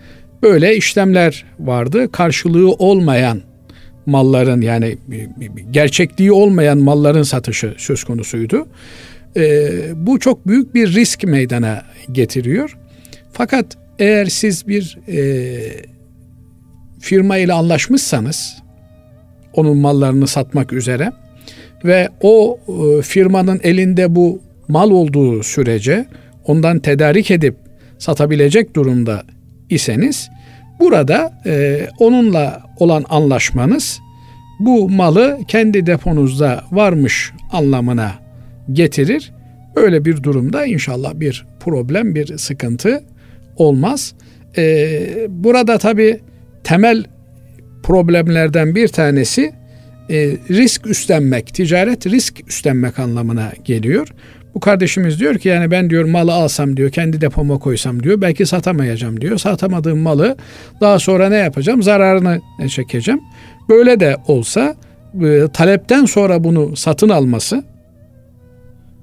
böyle 0.44 0.76
işlemler 0.76 1.46
vardı. 1.60 2.12
Karşılığı 2.12 2.72
olmayan 2.72 3.42
malların 4.06 4.62
yani 4.62 4.98
gerçekliği 5.72 6.32
olmayan 6.32 6.78
malların 6.78 7.24
satışı 7.24 7.74
söz 7.78 8.04
konusuydu. 8.04 8.68
Ee, 9.38 9.70
bu 9.96 10.20
çok 10.20 10.48
büyük 10.48 10.76
bir 10.76 10.94
risk 10.94 11.24
meydana 11.24 11.82
getiriyor. 12.12 12.78
Fakat 13.34 13.66
eğer 14.00 14.26
siz 14.26 14.68
bir 14.68 14.98
e, 15.08 15.18
firma 17.00 17.38
ile 17.38 17.54
anlaşmışsanız 17.54 18.56
onun 19.54 19.78
mallarını 19.78 20.28
satmak 20.28 20.74
üzere 20.74 21.12
ve 21.86 22.10
o 22.22 22.60
e, 22.68 23.02
firmanın 23.02 23.60
elinde 23.64 24.16
bu 24.16 24.42
mal 24.68 24.92
olduğu 24.92 25.44
sürece 25.44 26.06
ondan 26.46 26.80
tedarik 26.80 27.32
edip 27.32 27.56
satabilecek 27.98 28.76
durumda 28.76 29.24
iseniz 29.70 30.30
burada 30.80 31.42
e, 31.46 31.88
onunla 32.00 32.64
olan 32.80 33.06
anlaşmanız 33.10 34.00
bu 34.60 34.90
malı 34.90 35.40
kendi 35.48 35.86
deponuzda 35.86 36.64
varmış 36.72 37.32
anlamına 37.52 38.12
getirir. 38.72 39.32
Öyle 39.76 40.06
bir 40.06 40.24
durumda 40.24 40.66
inşallah 40.66 41.14
bir 41.16 41.46
problem, 41.60 42.16
bir 42.16 42.38
sıkıntı 42.38 43.04
olmaz. 43.58 44.14
Ee, 44.58 45.28
burada 45.30 45.78
tabi 45.78 46.20
temel 46.64 47.04
problemlerden 47.84 48.76
bir 48.76 48.88
tanesi 48.88 49.54
e, 50.10 50.16
risk 50.50 50.88
üstlenmek, 50.88 51.54
ticaret 51.54 52.08
risk 52.08 52.48
üstlenmek 52.48 53.00
anlamına 53.00 53.52
geliyor. 53.66 54.08
Bu 54.56 54.60
kardeşimiz 54.60 55.20
diyor 55.20 55.36
ki 55.36 55.50
yani 55.50 55.72
ben 55.72 55.90
diyor 55.90 56.06
malı 56.06 56.34
alsam 56.34 56.78
diyor 56.78 56.90
kendi 56.90 57.22
depoma 57.22 57.60
koysam 57.60 58.04
diyor 58.04 58.22
belki 58.22 58.46
satamayacağım 58.46 59.22
diyor. 59.22 59.38
Satamadığım 59.38 60.00
malı 60.00 60.38
daha 60.82 61.00
sonra 61.00 61.30
ne 61.30 61.36
yapacağım? 61.36 61.84
Zararını 61.84 62.42
çekeceğim. 62.70 63.22
Böyle 63.70 64.00
de 64.00 64.18
olsa 64.28 64.76
e, 65.24 65.48
talepten 65.54 66.06
sonra 66.06 66.44
bunu 66.44 66.76
satın 66.76 67.10
alması 67.10 67.64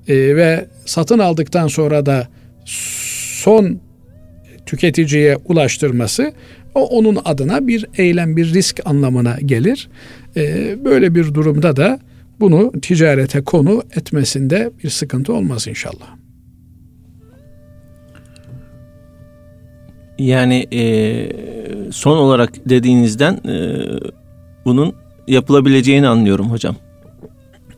e, 0.09 0.37
ve 0.37 0.67
satın 0.87 1.19
aldıktan 1.19 1.69
sonra 1.69 2.07
da 2.07 2.29
son 2.65 3.81
tüketiciye 4.67 5.37
ulaştırması 5.37 6.33
o 6.75 6.87
onun 6.87 7.19
adına 7.25 7.67
bir 7.67 7.87
eylem, 7.99 8.37
bir 8.37 8.55
risk 8.55 8.81
anlamına 8.85 9.37
gelir. 9.47 9.89
E, 10.37 10.77
böyle 10.85 11.15
bir 11.15 11.35
durumda 11.35 11.77
da 11.77 12.01
bunu 12.41 12.73
ticarete 12.83 13.45
konu 13.45 13.83
etmesinde 13.97 14.71
bir 14.85 14.91
sıkıntı 14.91 15.33
olmaz 15.33 15.69
inşallah. 15.69 16.17
Yani 20.19 20.67
e, 20.73 20.83
son 21.91 22.17
olarak 22.17 22.69
dediğinizden 22.69 23.33
e, 23.35 23.85
bunun 24.65 24.95
yapılabileceğini 25.29 26.09
anlıyorum 26.09 26.51
hocam. 26.51 26.77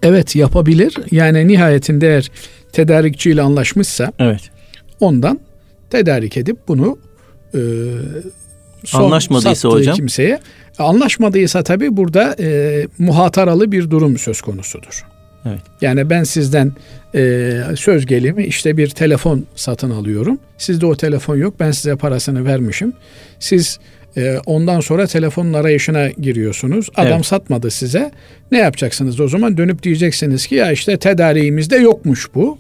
Evet 0.03 0.37
yapabilir. 0.37 0.95
Yani 1.11 1.49
nihayetinde 1.49 2.09
eğer 2.09 2.31
tedarikçiyle 2.73 3.43
anlaşmışsa 3.43 4.13
evet. 4.19 4.51
ondan 5.01 5.41
tedarik 5.95 6.37
edip 6.37 6.57
bunu 6.69 6.99
e, 7.55 7.61
son 8.85 9.05
anlaşmadıysa 9.05 9.69
hocam 9.69 9.97
kimseye 9.97 10.41
anlaşmadıysa 10.79 11.63
tabi 11.63 11.97
burada 11.97 12.37
e, 12.41 12.87
muhataralı 12.99 13.73
bir 13.73 13.91
durum 13.91 14.19
söz 14.19 14.41
konusudur. 14.41 15.07
Evet. 15.47 15.61
Yani 15.81 16.11
ben 16.11 16.25
sizden 16.25 16.73
e, 17.15 17.53
söz 17.77 18.07
gelimi 18.07 18.45
işte 18.45 18.77
bir 18.77 18.89
telefon 18.89 19.47
satın 19.55 19.91
alıyorum. 19.91 20.39
Sizde 20.59 20.87
o 20.87 20.97
telefon 20.97 21.37
yok. 21.37 21.55
Ben 21.61 21.71
size 21.71 21.97
parasını 21.97 22.45
vermişim. 22.45 22.93
Siz 23.39 23.79
e, 24.17 24.39
ondan 24.47 24.81
sonra 24.81 25.07
telefonun 25.07 25.53
arayışına 25.53 26.09
giriyorsunuz. 26.09 26.89
Adam 26.97 27.13
evet. 27.13 27.27
satmadı 27.27 27.71
size. 27.71 28.11
Ne 28.53 28.59
yapacaksınız 28.59 29.21
o 29.21 29.29
zaman? 29.29 29.57
Dönüp 29.57 29.83
diyeceksiniz 29.83 30.47
ki 30.47 30.55
ya 30.55 30.73
işte 30.73 30.97
tedariğimizde 30.97 31.77
yokmuş 31.77 32.35
bu. 32.35 32.59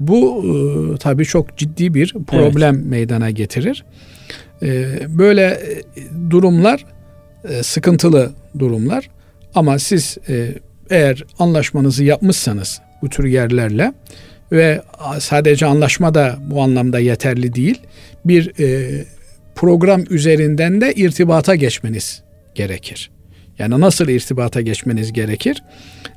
Bu 0.00 0.44
e, 0.44 0.98
tabii 0.98 1.24
çok 1.24 1.56
ciddi 1.56 1.94
bir 1.94 2.14
problem 2.26 2.74
evet. 2.74 2.86
meydana 2.86 3.30
getirir. 3.30 3.84
E, 4.62 4.86
böyle 5.18 5.42
e, 5.42 5.82
durumlar 6.30 6.84
e, 7.48 7.62
sıkıntılı 7.62 8.30
durumlar 8.58 9.10
ama 9.54 9.78
siz 9.78 10.18
e, 10.28 10.54
eğer 10.90 11.24
anlaşmanızı 11.38 12.04
yapmışsanız 12.04 12.80
bu 13.02 13.08
tür 13.08 13.24
yerlerle 13.24 13.92
ve 14.52 14.82
sadece 15.18 15.66
anlaşma 15.66 16.14
da 16.14 16.36
bu 16.50 16.62
anlamda 16.62 16.98
yeterli 16.98 17.54
değil. 17.54 17.80
Bir 18.24 18.60
e, 18.60 19.04
program 19.54 20.04
üzerinden 20.10 20.80
de 20.80 20.94
irtibata 20.94 21.54
geçmeniz 21.54 22.22
gerekir. 22.54 23.10
Yani 23.58 23.80
nasıl 23.80 24.08
irtibata 24.08 24.60
geçmeniz 24.60 25.12
gerekir? 25.12 25.62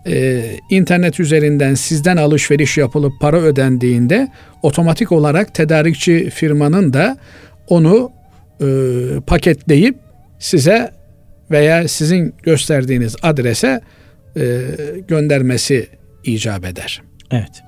Ee, 0.08 0.44
internet 0.70 1.20
üzerinden 1.20 1.74
sizden 1.74 2.18
alışveriş 2.18 2.78
yapılıp 2.78 3.14
para 3.22 3.38
ödendiğinde 3.38 4.28
otomatik 4.62 5.12
olarak 5.12 5.54
tedarikçi 5.54 6.30
firmanın 6.30 6.94
da 6.94 7.18
onu 7.68 8.12
e, 8.62 8.66
paketleyip 9.28 9.96
size 10.40 10.92
veya 11.52 11.88
sizin 11.88 12.34
gösterdiğiniz 12.44 13.16
adrese 13.22 13.82
e, 14.38 14.62
göndermesi 15.08 15.88
icap 16.24 16.66
eder. 16.66 17.02
Evet. 17.32 17.64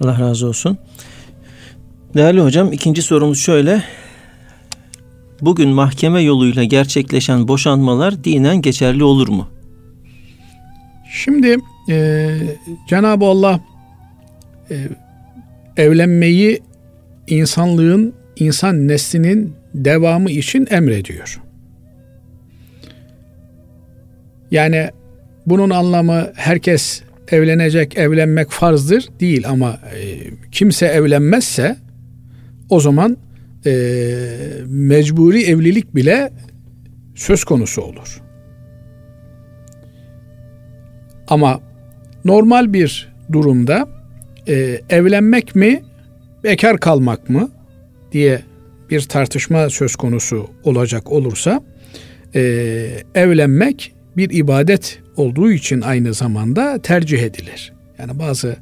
Allah 0.00 0.20
razı 0.20 0.46
olsun. 0.46 0.78
Değerli 2.14 2.40
hocam 2.40 2.72
ikinci 2.72 3.02
sorumuz 3.02 3.40
şöyle 3.40 3.82
bugün 5.42 5.68
mahkeme 5.68 6.20
yoluyla 6.20 6.64
gerçekleşen 6.64 7.48
boşanmalar 7.48 8.24
dinen 8.24 8.62
geçerli 8.62 9.04
olur 9.04 9.28
mu? 9.28 9.48
Şimdi 11.12 11.56
e, 11.90 12.36
Cenab-ı 12.88 13.24
Allah 13.24 13.60
e, 14.70 14.76
evlenmeyi 15.76 16.60
insanlığın, 17.26 18.14
insan 18.36 18.88
neslinin 18.88 19.54
devamı 19.74 20.30
için 20.30 20.66
emrediyor. 20.70 21.40
Yani 24.50 24.90
bunun 25.46 25.70
anlamı 25.70 26.32
herkes 26.34 27.02
evlenecek, 27.28 27.98
evlenmek 27.98 28.50
farzdır 28.50 29.08
değil 29.20 29.48
ama 29.48 29.70
e, 29.70 30.30
kimse 30.52 30.86
evlenmezse 30.86 31.76
o 32.68 32.80
zaman 32.80 33.16
e, 33.66 33.72
mecburi 34.66 35.42
evlilik 35.42 35.94
bile 35.94 36.32
söz 37.14 37.44
konusu 37.44 37.82
olur. 37.82 38.22
Ama 41.28 41.60
normal 42.24 42.72
bir 42.72 43.12
durumda 43.32 43.88
e, 44.48 44.80
evlenmek 44.90 45.56
mi, 45.56 45.82
bekar 46.44 46.78
kalmak 46.78 47.30
mı 47.30 47.50
diye 48.12 48.42
bir 48.90 49.00
tartışma 49.00 49.70
söz 49.70 49.96
konusu 49.96 50.50
olacak 50.64 51.12
olursa 51.12 51.62
e, 52.34 52.40
evlenmek 53.14 53.92
bir 54.16 54.30
ibadet 54.30 54.98
olduğu 55.16 55.52
için 55.52 55.80
aynı 55.80 56.14
zamanda 56.14 56.82
tercih 56.82 57.22
edilir. 57.22 57.72
Yani 57.98 58.18
bazı 58.18 58.56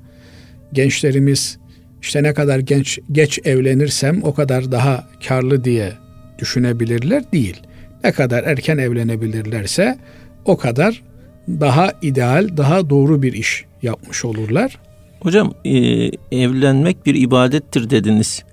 gençlerimiz 0.72 1.58
işte 2.02 2.22
ne 2.22 2.34
kadar 2.34 2.58
genç 2.58 2.98
geç 3.12 3.38
evlenirsem 3.44 4.20
o 4.22 4.34
kadar 4.34 4.72
daha 4.72 5.08
karlı 5.28 5.64
diye 5.64 5.92
düşünebilirler 6.38 7.32
değil. 7.32 7.56
Ne 8.04 8.12
kadar 8.12 8.44
erken 8.44 8.78
evlenebilirlerse 8.78 9.98
o 10.44 10.56
kadar 10.56 11.02
daha 11.48 11.92
ideal, 12.02 12.48
daha 12.56 12.90
doğru 12.90 13.22
bir 13.22 13.32
iş 13.32 13.64
yapmış 13.82 14.24
olurlar. 14.24 14.78
Hocam 15.20 15.54
e, 15.64 15.76
evlenmek 16.32 17.06
bir 17.06 17.14
ibadettir 17.14 17.90
dediniz. 17.90 18.44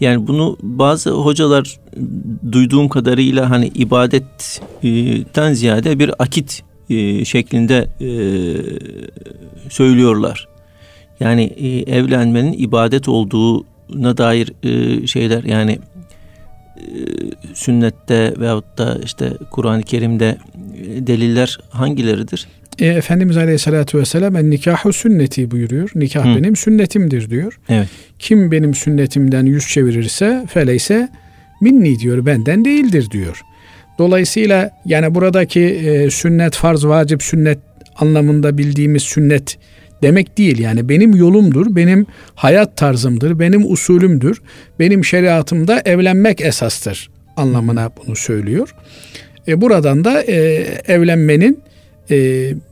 Yani 0.00 0.26
bunu 0.26 0.56
bazı 0.62 1.10
hocalar 1.10 1.80
duyduğum 2.52 2.88
kadarıyla 2.88 3.50
hani 3.50 3.66
ibadetten 3.66 5.52
ziyade 5.52 5.98
bir 5.98 6.10
akit 6.18 6.62
e, 6.90 7.24
şeklinde 7.24 7.88
e, 8.00 8.10
söylüyorlar. 9.70 10.48
Yani 11.20 11.42
e, 11.42 11.96
evlenmenin 11.96 12.52
ibadet 12.52 13.08
olduğuna 13.08 14.16
dair 14.16 14.52
e, 14.62 15.06
şeyler 15.06 15.44
yani 15.44 15.78
e, 16.76 16.88
sünnette 17.54 18.34
veyahut 18.38 18.78
da 18.78 18.98
işte 19.04 19.32
Kur'an-ı 19.50 19.82
Kerim'de 19.82 20.36
e, 20.84 21.06
deliller 21.06 21.58
hangileridir? 21.70 22.46
E, 22.78 22.86
Efendimiz 22.86 23.36
Aleyhisselatü 23.36 23.98
Vesselam 23.98 24.36
en 24.36 24.50
nikahu 24.50 24.92
sünneti 24.92 25.50
buyuruyor. 25.50 25.90
Nikah 25.94 26.24
Hı. 26.24 26.38
benim 26.38 26.56
sünnetimdir 26.56 27.30
diyor. 27.30 27.60
Evet. 27.68 27.88
Kim 28.18 28.52
benim 28.52 28.74
sünnetimden 28.74 29.46
yüz 29.46 29.68
çevirirse 29.68 30.46
feleyse 30.48 31.08
minni 31.60 31.98
diyor 31.98 32.26
benden 32.26 32.64
değildir 32.64 33.10
diyor. 33.10 33.42
Dolayısıyla 33.98 34.70
yani 34.84 35.14
buradaki 35.14 35.60
e, 35.60 36.10
sünnet, 36.10 36.56
farz, 36.56 36.86
vacip, 36.86 37.22
sünnet 37.22 37.58
anlamında 37.96 38.58
bildiğimiz 38.58 39.02
sünnet 39.02 39.58
demek 40.02 40.38
değil. 40.38 40.58
Yani 40.58 40.88
benim 40.88 41.14
yolumdur, 41.14 41.76
benim 41.76 42.06
hayat 42.34 42.76
tarzımdır, 42.76 43.38
benim 43.38 43.72
usulümdür, 43.72 44.42
benim 44.78 45.04
şeriatımda 45.04 45.82
evlenmek 45.84 46.40
esastır 46.40 47.10
anlamına 47.36 47.90
bunu 48.06 48.16
söylüyor. 48.16 48.74
E, 49.48 49.60
buradan 49.60 50.04
da 50.04 50.22
e, 50.22 50.34
evlenmenin 50.86 51.62
e, 52.10 52.16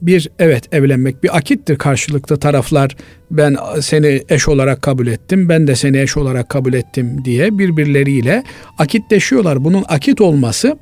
bir 0.01 0.29
evet 0.39 0.73
evlenmek 0.73 1.23
bir 1.23 1.37
akittir 1.37 1.77
karşılıklı 1.77 2.37
taraflar 2.39 2.95
ben 3.31 3.57
seni 3.81 4.21
eş 4.29 4.47
olarak 4.47 4.81
kabul 4.81 5.07
ettim 5.07 5.49
ben 5.49 5.67
de 5.67 5.75
seni 5.75 5.99
eş 5.99 6.17
olarak 6.17 6.49
kabul 6.49 6.73
ettim 6.73 7.25
diye 7.25 7.57
birbirleriyle 7.57 8.43
akitleşiyorlar. 8.77 9.63
Bunun 9.63 9.83
akit 9.87 10.21
olması 10.21 10.77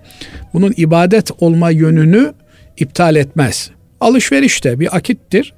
bunun 0.53 0.73
ibadet 0.77 1.31
olma 1.39 1.69
yönünü 1.69 2.33
iptal 2.77 3.15
etmez. 3.15 3.71
Alışveriş 3.99 4.63
de 4.63 4.79
bir 4.79 4.95
akittir 4.95 5.53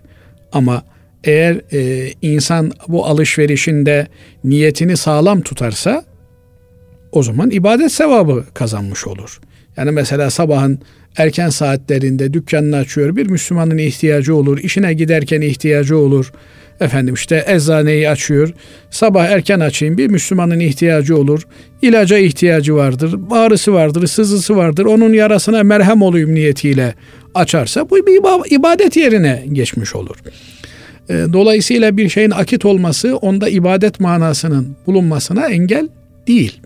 ama 0.51 0.83
eğer 1.23 1.61
e, 1.73 2.11
insan 2.21 2.71
bu 2.87 3.05
alışverişinde 3.05 4.07
niyetini 4.43 4.97
sağlam 4.97 5.41
tutarsa 5.41 6.03
o 7.11 7.23
zaman 7.23 7.51
ibadet 7.51 7.91
sevabı 7.91 8.45
kazanmış 8.53 9.07
olur. 9.07 9.39
Yani 9.77 9.91
mesela 9.91 10.29
sabahın 10.29 10.79
erken 11.17 11.49
saatlerinde 11.49 12.33
dükkanını 12.33 12.75
açıyor. 12.75 13.15
Bir 13.15 13.29
Müslümanın 13.29 13.77
ihtiyacı 13.77 14.35
olur. 14.35 14.57
işine 14.57 14.93
giderken 14.93 15.41
ihtiyacı 15.41 15.97
olur. 15.97 16.31
Efendim 16.79 17.13
işte 17.13 17.45
eczaneyi 17.47 18.09
açıyor. 18.09 18.53
Sabah 18.89 19.25
erken 19.25 19.59
açayım 19.59 19.97
bir 19.97 20.07
Müslümanın 20.07 20.59
ihtiyacı 20.59 21.17
olur. 21.17 21.41
İlaca 21.81 22.17
ihtiyacı 22.17 22.75
vardır. 22.75 23.15
Ağrısı 23.31 23.73
vardır, 23.73 24.07
sızısı 24.07 24.55
vardır. 24.55 24.85
Onun 24.85 25.13
yarasına 25.13 25.63
merhem 25.63 26.01
olayım 26.01 26.35
niyetiyle 26.35 26.93
açarsa 27.37 27.89
bu 27.89 27.95
bir 27.95 28.51
ibadet 28.55 28.97
yerine 28.97 29.45
geçmiş 29.51 29.95
olur. 29.95 30.17
Ee, 31.09 31.25
dolayısıyla 31.33 31.97
bir 31.97 32.09
şeyin 32.09 32.31
akit 32.31 32.65
olması 32.65 33.17
onda 33.17 33.49
ibadet 33.49 33.99
manasının 33.99 34.75
bulunmasına 34.87 35.47
engel 35.47 35.87
değil. 36.27 36.61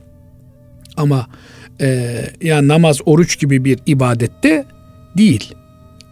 Ama 0.98 1.28
e, 1.82 2.17
yani 2.41 2.67
namaz, 2.67 3.00
oruç 3.06 3.39
gibi 3.39 3.65
bir 3.65 3.80
ibadette 3.86 4.65
değil. 5.17 5.54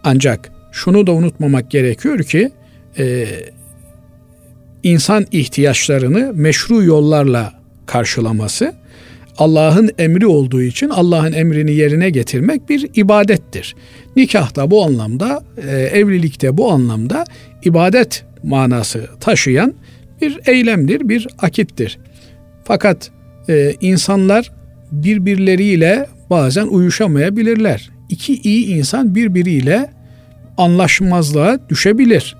Ancak 0.04 0.52
şunu 0.72 1.06
da 1.06 1.12
unutmamak 1.12 1.70
gerekiyor 1.70 2.22
ki 2.22 2.50
e, 2.98 3.26
insan 4.82 5.26
ihtiyaçlarını 5.32 6.32
meşru 6.34 6.84
yollarla 6.84 7.52
karşılaması 7.86 8.74
Allah'ın 9.40 9.90
emri 9.98 10.26
olduğu 10.26 10.62
için 10.62 10.88
Allah'ın 10.88 11.32
emrini 11.32 11.72
yerine 11.72 12.10
getirmek 12.10 12.68
bir 12.68 12.90
ibadettir. 12.94 13.76
Nikah 14.16 14.56
da 14.56 14.70
bu 14.70 14.84
anlamda, 14.84 15.42
e, 15.68 15.76
evlilikte 15.76 16.56
bu 16.56 16.72
anlamda 16.72 17.24
ibadet 17.64 18.24
manası 18.42 19.08
taşıyan 19.20 19.74
bir 20.22 20.40
eylemdir, 20.46 21.08
bir 21.08 21.26
akittir. 21.38 21.98
Fakat 22.64 23.10
e, 23.48 23.74
insanlar 23.80 24.52
birbirleriyle 24.92 26.06
bazen 26.30 26.66
uyuşamayabilirler. 26.66 27.90
İki 28.08 28.40
iyi 28.40 28.66
insan 28.66 29.14
birbiriyle 29.14 29.90
anlaşmazlığa 30.56 31.58
düşebilir. 31.68 32.36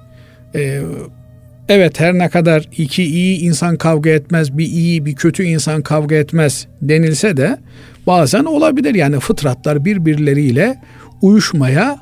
Evet 1.71 2.01
her 2.01 2.19
ne 2.19 2.29
kadar 2.29 2.69
iki 2.77 3.05
iyi 3.05 3.39
insan 3.39 3.77
kavga 3.77 4.11
etmez, 4.11 4.59
bir 4.59 4.67
iyi 4.67 5.07
bir 5.07 5.15
kötü 5.15 5.43
insan 5.43 5.83
kavga 5.83 6.15
etmez 6.15 6.67
denilse 6.83 7.37
de 7.37 7.59
bazen 8.07 8.45
olabilir. 8.45 8.95
Yani 8.95 9.21
fıtratlar 9.21 9.85
birbirleriyle 9.85 10.79
uyuşmaya 11.23 11.99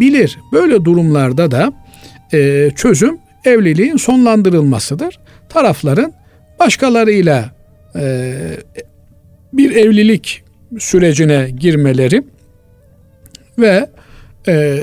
bilir. 0.00 0.38
Böyle 0.52 0.84
durumlarda 0.84 1.50
da 1.50 1.72
e, 2.32 2.70
çözüm 2.76 3.18
evliliğin 3.44 3.96
sonlandırılmasıdır. 3.96 5.18
Tarafların 5.48 6.12
başkalarıyla 6.58 7.50
e, 7.96 8.32
bir 9.52 9.76
evlilik 9.76 10.42
sürecine 10.78 11.50
girmeleri 11.58 12.22
ve 13.58 13.90
e, 14.48 14.80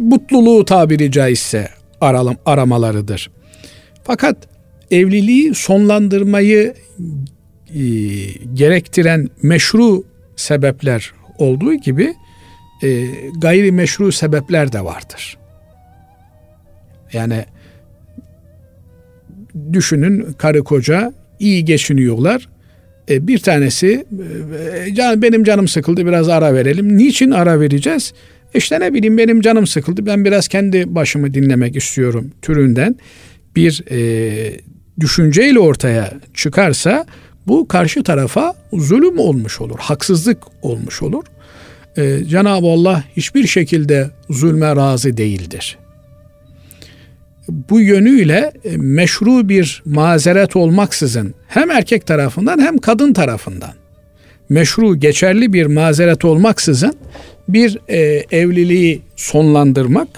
mutluluğu 0.00 0.64
tabiri 0.64 1.10
caizse 1.12 1.68
aralım, 2.02 2.36
aramalarıdır. 2.46 3.30
Fakat 4.04 4.36
evliliği 4.90 5.54
sonlandırmayı 5.54 6.74
e, 7.74 7.82
gerektiren 8.54 9.28
meşru 9.42 10.04
sebepler 10.36 11.12
olduğu 11.38 11.74
gibi 11.74 12.14
e, 12.82 13.06
gayri 13.38 13.72
meşru 13.72 14.12
sebepler 14.12 14.72
de 14.72 14.84
vardır. 14.84 15.38
Yani 17.12 17.44
düşünün 19.72 20.32
karı 20.32 20.64
koca 20.64 21.12
iyi 21.38 21.64
geçiniyorlar 21.64 22.48
e, 23.10 23.26
bir 23.28 23.38
tanesi 23.38 24.06
e, 24.88 24.94
can 24.94 25.22
benim 25.22 25.44
canım 25.44 25.68
sıkıldı 25.68 26.06
biraz 26.06 26.28
ara 26.28 26.54
verelim. 26.54 26.96
Niçin 26.96 27.30
ara 27.30 27.60
vereceğiz? 27.60 28.12
İşte 28.54 28.80
ne 28.80 28.94
bileyim 28.94 29.18
benim 29.18 29.40
canım 29.40 29.66
sıkıldı. 29.66 30.06
Ben 30.06 30.24
biraz 30.24 30.48
kendi 30.48 30.94
başımı 30.94 31.34
dinlemek 31.34 31.76
istiyorum 31.76 32.30
türünden 32.42 32.96
bir 33.56 33.84
e, 33.90 34.60
düşünceyle 35.00 35.58
ortaya 35.58 36.12
çıkarsa 36.34 37.06
bu 37.46 37.68
karşı 37.68 38.02
tarafa 38.02 38.54
zulüm 38.72 39.18
olmuş 39.18 39.60
olur, 39.60 39.78
haksızlık 39.78 40.38
olmuş 40.62 41.02
olur. 41.02 41.24
Ee, 41.96 42.24
Cenab-ı 42.24 42.66
Allah 42.66 43.04
hiçbir 43.16 43.46
şekilde 43.46 44.10
zulme 44.30 44.76
razı 44.76 45.16
değildir 45.16 45.78
bu 47.48 47.80
yönüyle 47.80 48.52
e, 48.64 48.76
meşru 48.76 49.48
bir 49.48 49.82
mazeret 49.84 50.56
olmaksızın 50.56 51.34
hem 51.48 51.70
erkek 51.70 52.06
tarafından 52.06 52.58
hem 52.58 52.78
kadın 52.78 53.12
tarafından 53.12 53.72
meşru 54.48 55.00
geçerli 55.00 55.52
bir 55.52 55.66
mazeret 55.66 56.24
olmaksızın 56.24 56.94
bir 57.48 57.78
e, 57.88 57.98
evliliği 58.30 59.02
sonlandırmak 59.16 60.08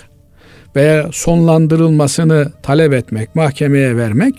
veya 0.77 1.09
sonlandırılmasını 1.13 2.53
talep 2.63 2.93
etmek, 2.93 3.35
mahkemeye 3.35 3.97
vermek 3.97 4.35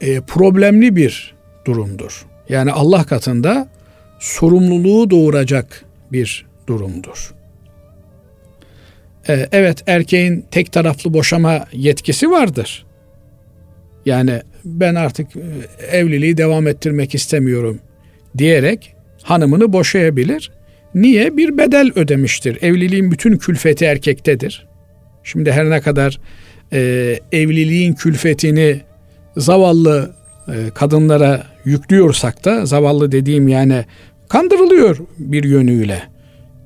e, 0.00 0.20
problemli 0.20 0.96
bir 0.96 1.34
durumdur. 1.64 2.26
Yani 2.48 2.72
Allah 2.72 3.04
katında 3.04 3.68
sorumluluğu 4.18 5.10
doğuracak 5.10 5.84
bir 6.12 6.46
durumdur. 6.66 7.36
Ee, 9.28 9.48
evet 9.52 9.82
erkeğin 9.86 10.46
tek 10.50 10.72
taraflı 10.72 11.14
boşama 11.14 11.66
yetkisi 11.72 12.30
vardır. 12.30 12.86
Yani 14.06 14.42
ben 14.66 14.94
artık 14.94 15.28
e, 15.36 15.86
evliliği 15.96 16.36
devam 16.36 16.66
ettirmek 16.66 17.14
istemiyorum 17.14 17.78
diyerek 18.38 18.94
hanımını 19.22 19.72
boşayabilir. 19.72 20.50
Niye? 20.94 21.36
Bir 21.36 21.58
bedel 21.58 21.90
ödemiştir. 21.94 22.58
Evliliğin 22.62 23.10
bütün 23.10 23.36
külfeti 23.36 23.84
erkektedir. 23.84 24.66
Şimdi 25.24 25.52
her 25.52 25.70
ne 25.70 25.80
kadar 25.80 26.20
e, 26.72 26.80
evliliğin 27.32 27.94
külfetini 27.94 28.80
zavallı 29.36 30.14
e, 30.48 30.70
kadınlara 30.74 31.46
yüklüyorsak 31.64 32.44
da 32.44 32.66
zavallı 32.66 33.12
dediğim 33.12 33.48
yani 33.48 33.84
kandırılıyor 34.28 34.98
bir 35.18 35.44
yönüyle. 35.44 36.02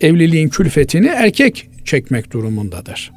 evliliğin 0.01 0.49
külfetini 0.49 1.07
erkek 1.07 1.71
çekmek 1.85 2.33
durumundadır. 2.33 3.13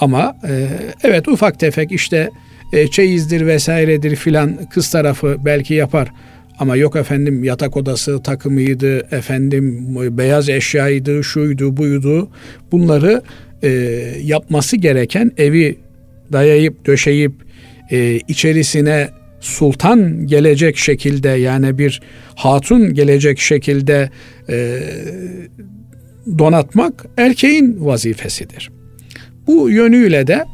Ama 0.00 0.36
e, 0.48 0.68
evet 1.02 1.28
ufak 1.28 1.60
tefek 1.60 1.92
işte 1.92 2.30
e, 2.74 2.88
çeyizdir 2.88 3.46
vesairedir 3.46 4.16
filan 4.16 4.58
kız 4.70 4.90
tarafı 4.90 5.36
belki 5.44 5.74
yapar. 5.74 6.08
Ama 6.58 6.76
yok 6.76 6.96
efendim 6.96 7.44
yatak 7.44 7.76
odası 7.76 8.22
takımıydı, 8.22 8.98
efendim 8.98 9.86
beyaz 10.18 10.48
eşyaydı, 10.48 11.24
şuydu, 11.24 11.76
buydu. 11.76 12.30
Bunları 12.72 13.22
e, 13.62 13.68
yapması 14.22 14.76
gereken 14.76 15.32
evi 15.36 15.78
dayayıp 16.32 16.86
döşeyip 16.86 17.32
e, 17.90 18.20
içerisine 18.28 19.08
sultan 19.40 20.26
gelecek 20.26 20.76
şekilde 20.76 21.28
yani 21.28 21.78
bir 21.78 22.02
hatun 22.34 22.94
gelecek 22.94 23.38
şekilde 23.38 24.10
e, 24.48 24.80
donatmak 26.38 27.06
erkeğin 27.16 27.76
vazifesidir. 27.80 28.70
Bu 29.46 29.70
yönüyle 29.70 30.26
de 30.26 30.44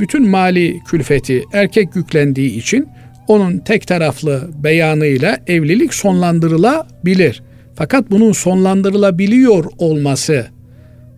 bütün 0.00 0.30
mali 0.30 0.80
külfeti 0.86 1.44
erkek 1.52 1.96
yüklendiği 1.96 2.50
için 2.50 2.88
onun 3.28 3.58
tek 3.58 3.86
taraflı 3.86 4.50
beyanıyla 4.64 5.38
evlilik 5.46 5.94
sonlandırılabilir. 5.94 7.42
Fakat 7.74 8.10
bunun 8.10 8.32
sonlandırılabiliyor 8.32 9.64
olması 9.78 10.46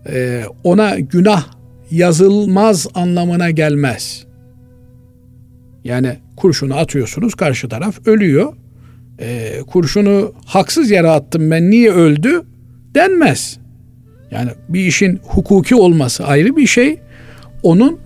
e, 0.08 0.42
ona 0.64 0.98
günah 0.98 1.46
yazılmaz 1.90 2.86
anlamına 2.94 3.50
gelmez. 3.50 4.24
Yani 5.84 6.16
kurşunu 6.36 6.76
atıyorsunuz 6.76 7.34
karşı 7.34 7.68
taraf 7.68 8.06
ölüyor. 8.06 8.52
E, 9.20 9.58
kurşunu 9.66 10.32
haksız 10.46 10.90
yere 10.90 11.08
attım 11.08 11.50
ben 11.50 11.70
niye 11.70 11.90
öldü 11.92 12.42
denmez. 12.94 13.58
Yani 14.30 14.50
bir 14.68 14.80
işin 14.80 15.20
hukuki 15.22 15.74
olması 15.74 16.26
ayrı 16.26 16.56
bir 16.56 16.66
şey. 16.66 17.00
Onun 17.62 17.98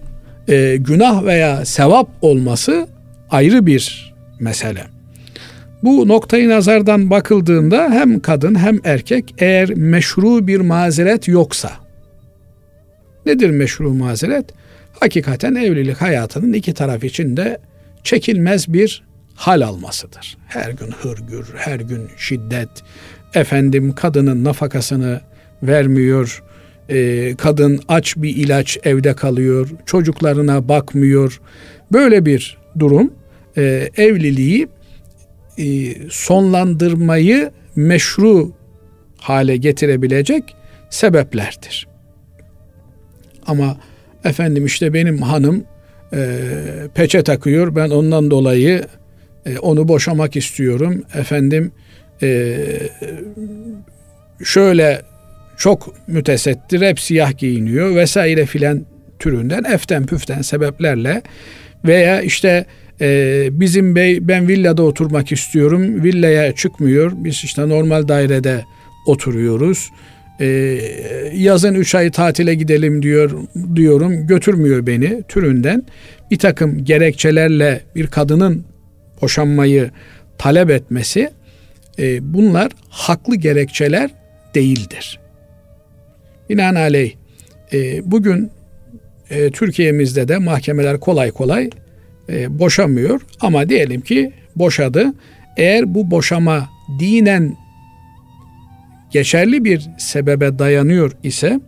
e, 0.48 0.76
günah 0.76 1.24
veya 1.24 1.64
sevap 1.64 2.08
olması 2.20 2.88
ayrı 3.30 3.66
bir 3.66 4.14
mesele. 4.40 4.84
Bu 5.82 6.08
noktayı 6.08 6.48
nazardan 6.48 7.10
bakıldığında 7.10 7.90
hem 7.90 8.20
kadın 8.20 8.54
hem 8.54 8.78
erkek 8.84 9.34
eğer 9.38 9.70
meşru 9.74 10.46
bir 10.46 10.60
mazeret 10.60 11.28
yoksa 11.28 11.70
nedir 13.28 13.50
meşru 13.50 13.94
mazeret? 13.94 14.44
Hakikaten 15.00 15.54
evlilik 15.54 15.96
hayatının 15.96 16.52
iki 16.52 16.74
taraf 16.74 17.04
için 17.04 17.36
de 17.36 17.58
çekilmez 18.04 18.72
bir 18.72 19.04
hal 19.34 19.60
almasıdır. 19.60 20.36
Her 20.46 20.70
gün 20.70 20.90
hırgür, 20.90 21.46
her 21.56 21.80
gün 21.80 22.08
şiddet, 22.16 22.68
efendim 23.34 23.94
kadının 23.94 24.44
nafakasını 24.44 25.20
vermiyor, 25.62 26.42
e, 26.88 27.34
kadın 27.38 27.80
aç 27.88 28.16
bir 28.16 28.36
ilaç 28.36 28.78
evde 28.84 29.14
kalıyor, 29.14 29.68
çocuklarına 29.86 30.68
bakmıyor. 30.68 31.40
Böyle 31.92 32.26
bir 32.26 32.58
durum 32.78 33.12
e, 33.56 33.88
evliliği 33.96 34.68
e, 35.58 35.94
sonlandırmayı 36.10 37.50
meşru 37.76 38.52
hale 39.18 39.56
getirebilecek 39.56 40.56
sebeplerdir. 40.90 41.88
Ama 43.46 43.76
efendim 44.24 44.66
işte 44.66 44.94
benim 44.94 45.22
hanım 45.22 45.64
e, 46.12 46.38
peçe 46.94 47.22
takıyor 47.22 47.76
ben 47.76 47.90
ondan 47.90 48.30
dolayı 48.30 48.84
e, 49.46 49.58
onu 49.58 49.88
boşamak 49.88 50.36
istiyorum. 50.36 51.02
Efendim 51.14 51.72
e, 52.22 52.56
şöyle 54.44 55.02
çok 55.58 56.08
mütesettir, 56.08 56.80
hep 56.80 57.00
siyah 57.00 57.38
giyiniyor 57.38 57.94
vesaire 57.96 58.46
filan 58.46 58.84
türünden 59.18 59.64
eften 59.64 60.06
püften 60.06 60.42
sebeplerle 60.42 61.22
veya 61.84 62.22
işte 62.22 62.66
e, 63.00 63.48
bizim 63.52 63.94
bey 63.94 64.28
ben 64.28 64.48
villada 64.48 64.82
oturmak 64.82 65.32
istiyorum 65.32 66.04
villaya 66.04 66.54
çıkmıyor 66.54 67.12
biz 67.14 67.34
işte 67.44 67.68
normal 67.68 68.08
dairede 68.08 68.64
oturuyoruz 69.06 69.90
e, 70.40 70.46
yazın 71.34 71.74
üç 71.74 71.94
ay 71.94 72.10
tatile 72.10 72.54
gidelim 72.54 73.02
diyor 73.02 73.30
diyorum 73.74 74.26
götürmüyor 74.26 74.86
beni 74.86 75.22
türünden 75.28 75.82
bir 76.30 76.38
takım 76.38 76.84
gerekçelerle 76.84 77.80
bir 77.94 78.06
kadının 78.06 78.64
boşanmayı 79.22 79.90
talep 80.38 80.70
etmesi 80.70 81.30
e, 81.98 82.34
bunlar 82.34 82.72
haklı 82.88 83.36
gerekçeler 83.36 84.10
değildir. 84.54 85.18
Binaenaleyh 86.50 87.12
e, 87.72 88.10
bugün 88.10 88.50
e, 89.30 89.50
Türkiye'mizde 89.50 90.28
de 90.28 90.38
mahkemeler 90.38 91.00
kolay 91.00 91.30
kolay 91.30 91.70
e, 92.28 92.58
boşamıyor 92.58 93.20
ama 93.40 93.68
diyelim 93.68 94.00
ki 94.00 94.32
boşadı. 94.56 95.14
Eğer 95.56 95.94
bu 95.94 96.10
boşama 96.10 96.68
dinen 97.00 97.56
geçerli 99.10 99.64
bir 99.64 99.88
sebebe 99.98 100.58
dayanıyor 100.58 101.12
ise 101.22 101.60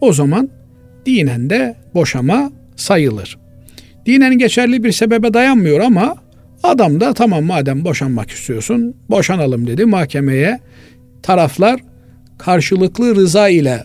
o 0.00 0.12
zaman 0.12 0.50
dinen 1.06 1.50
de 1.50 1.76
boşama 1.94 2.52
sayılır. 2.76 3.38
Dinen 4.06 4.38
geçerli 4.38 4.84
bir 4.84 4.92
sebebe 4.92 5.34
dayanmıyor 5.34 5.80
ama 5.80 6.16
adam 6.62 7.00
da 7.00 7.14
tamam 7.14 7.44
madem 7.44 7.84
boşanmak 7.84 8.30
istiyorsun 8.30 8.96
boşanalım 9.10 9.66
dedi 9.66 9.86
mahkemeye. 9.86 10.60
Taraflar 11.22 11.80
karşılıklı 12.38 13.14
rıza 13.14 13.48
ile 13.48 13.84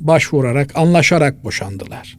başvurarak, 0.00 0.70
anlaşarak 0.74 1.44
boşandılar. 1.44 2.18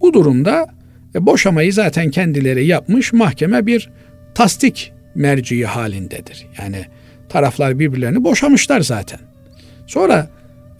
Bu 0.00 0.14
durumda 0.14 0.66
e, 1.14 1.26
boşamayı 1.26 1.72
zaten 1.72 2.10
kendileri 2.10 2.66
yapmış, 2.66 3.12
mahkeme 3.12 3.66
bir 3.66 3.90
tasdik 4.34 4.92
merciği 5.14 5.66
halindedir. 5.66 6.46
Yani 6.58 6.84
taraflar 7.28 7.78
birbirlerini 7.78 8.24
boşamışlar 8.24 8.80
zaten. 8.80 9.20
Sonra 9.86 10.30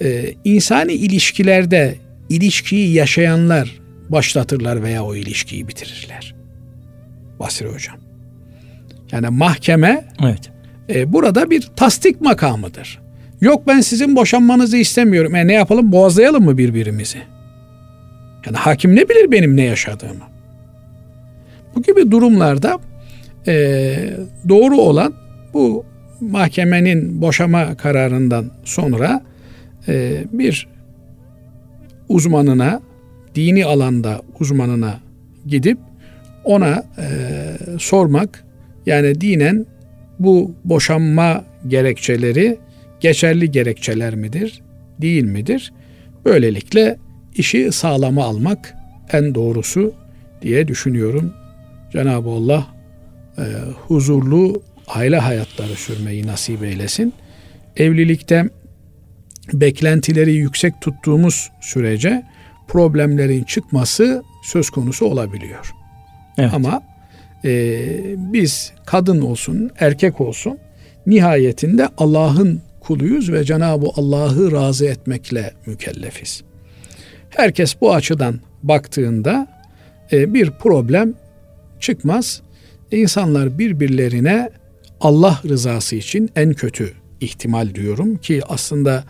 e, 0.02 0.34
insani 0.44 0.92
ilişkilerde 0.92 1.94
ilişkiyi 2.28 2.92
yaşayanlar 2.92 3.80
başlatırlar 4.08 4.82
veya 4.82 5.04
o 5.04 5.14
ilişkiyi 5.14 5.68
bitirirler. 5.68 6.34
Basri 7.38 7.68
Hocam. 7.68 7.96
Yani 9.12 9.28
mahkeme 9.28 10.04
evet. 10.22 10.50
e, 10.88 11.12
burada 11.12 11.50
bir 11.50 11.68
tasdik 11.76 12.20
makamıdır. 12.20 13.05
Yok 13.40 13.66
ben 13.66 13.80
sizin 13.80 14.16
boşanmanızı 14.16 14.76
istemiyorum. 14.76 15.34
E 15.34 15.46
ne 15.46 15.52
yapalım 15.52 15.92
boğazlayalım 15.92 16.44
mı 16.44 16.58
birbirimizi? 16.58 17.18
Yani 18.46 18.56
hakim 18.56 18.96
ne 18.96 19.08
bilir 19.08 19.32
benim 19.32 19.56
ne 19.56 19.62
yaşadığımı? 19.62 20.24
Bu 21.74 21.82
gibi 21.82 22.10
durumlarda 22.10 22.78
e, 23.46 23.96
doğru 24.48 24.76
olan 24.76 25.14
bu 25.54 25.84
mahkemenin 26.20 27.20
boşama 27.20 27.74
kararından 27.76 28.50
sonra 28.64 29.22
e, 29.88 30.24
bir 30.32 30.68
uzmanına, 32.08 32.80
dini 33.34 33.64
alanda 33.64 34.22
uzmanına 34.40 35.00
gidip 35.46 35.78
ona 36.44 36.84
e, 36.98 37.06
sormak 37.78 38.44
yani 38.86 39.20
dinen 39.20 39.66
bu 40.18 40.54
boşanma 40.64 41.44
gerekçeleri 41.68 42.58
geçerli 43.00 43.50
gerekçeler 43.50 44.14
midir, 44.14 44.62
değil 45.00 45.24
midir? 45.24 45.72
Böylelikle 46.24 46.98
işi 47.34 47.72
sağlama 47.72 48.24
almak 48.24 48.74
en 49.12 49.34
doğrusu 49.34 49.94
diye 50.42 50.68
düşünüyorum. 50.68 51.32
Cenab-ı 51.92 52.28
Allah 52.30 52.66
e, 53.38 53.42
huzurlu 53.86 54.62
aile 54.88 55.18
hayatları 55.18 55.74
sürmeyi 55.74 56.26
nasip 56.26 56.62
eylesin. 56.62 57.12
Evlilikte 57.76 58.48
beklentileri 59.52 60.34
yüksek 60.34 60.80
tuttuğumuz 60.80 61.50
sürece 61.60 62.22
problemlerin 62.68 63.44
çıkması 63.44 64.22
söz 64.44 64.70
konusu 64.70 65.06
olabiliyor. 65.06 65.72
Evet. 66.38 66.54
Ama 66.54 66.82
e, 67.44 67.78
biz 68.16 68.72
kadın 68.86 69.20
olsun, 69.20 69.70
erkek 69.80 70.20
olsun 70.20 70.58
nihayetinde 71.06 71.88
Allah'ın 71.98 72.62
kuluyuz 72.86 73.32
ve 73.32 73.44
Cenab-ı 73.44 73.86
Allah'ı 73.96 74.52
razı 74.52 74.86
etmekle 74.86 75.54
mükellefiz. 75.66 76.42
Herkes 77.30 77.80
bu 77.80 77.94
açıdan 77.94 78.40
baktığında 78.62 79.46
e, 80.12 80.34
bir 80.34 80.50
problem 80.50 81.14
çıkmaz. 81.80 82.42
İnsanlar 82.90 83.58
birbirlerine 83.58 84.50
Allah 85.00 85.40
rızası 85.48 85.96
için 85.96 86.30
en 86.36 86.52
kötü 86.52 86.92
ihtimal 87.20 87.74
diyorum 87.74 88.16
ki 88.16 88.40
aslında 88.48 89.04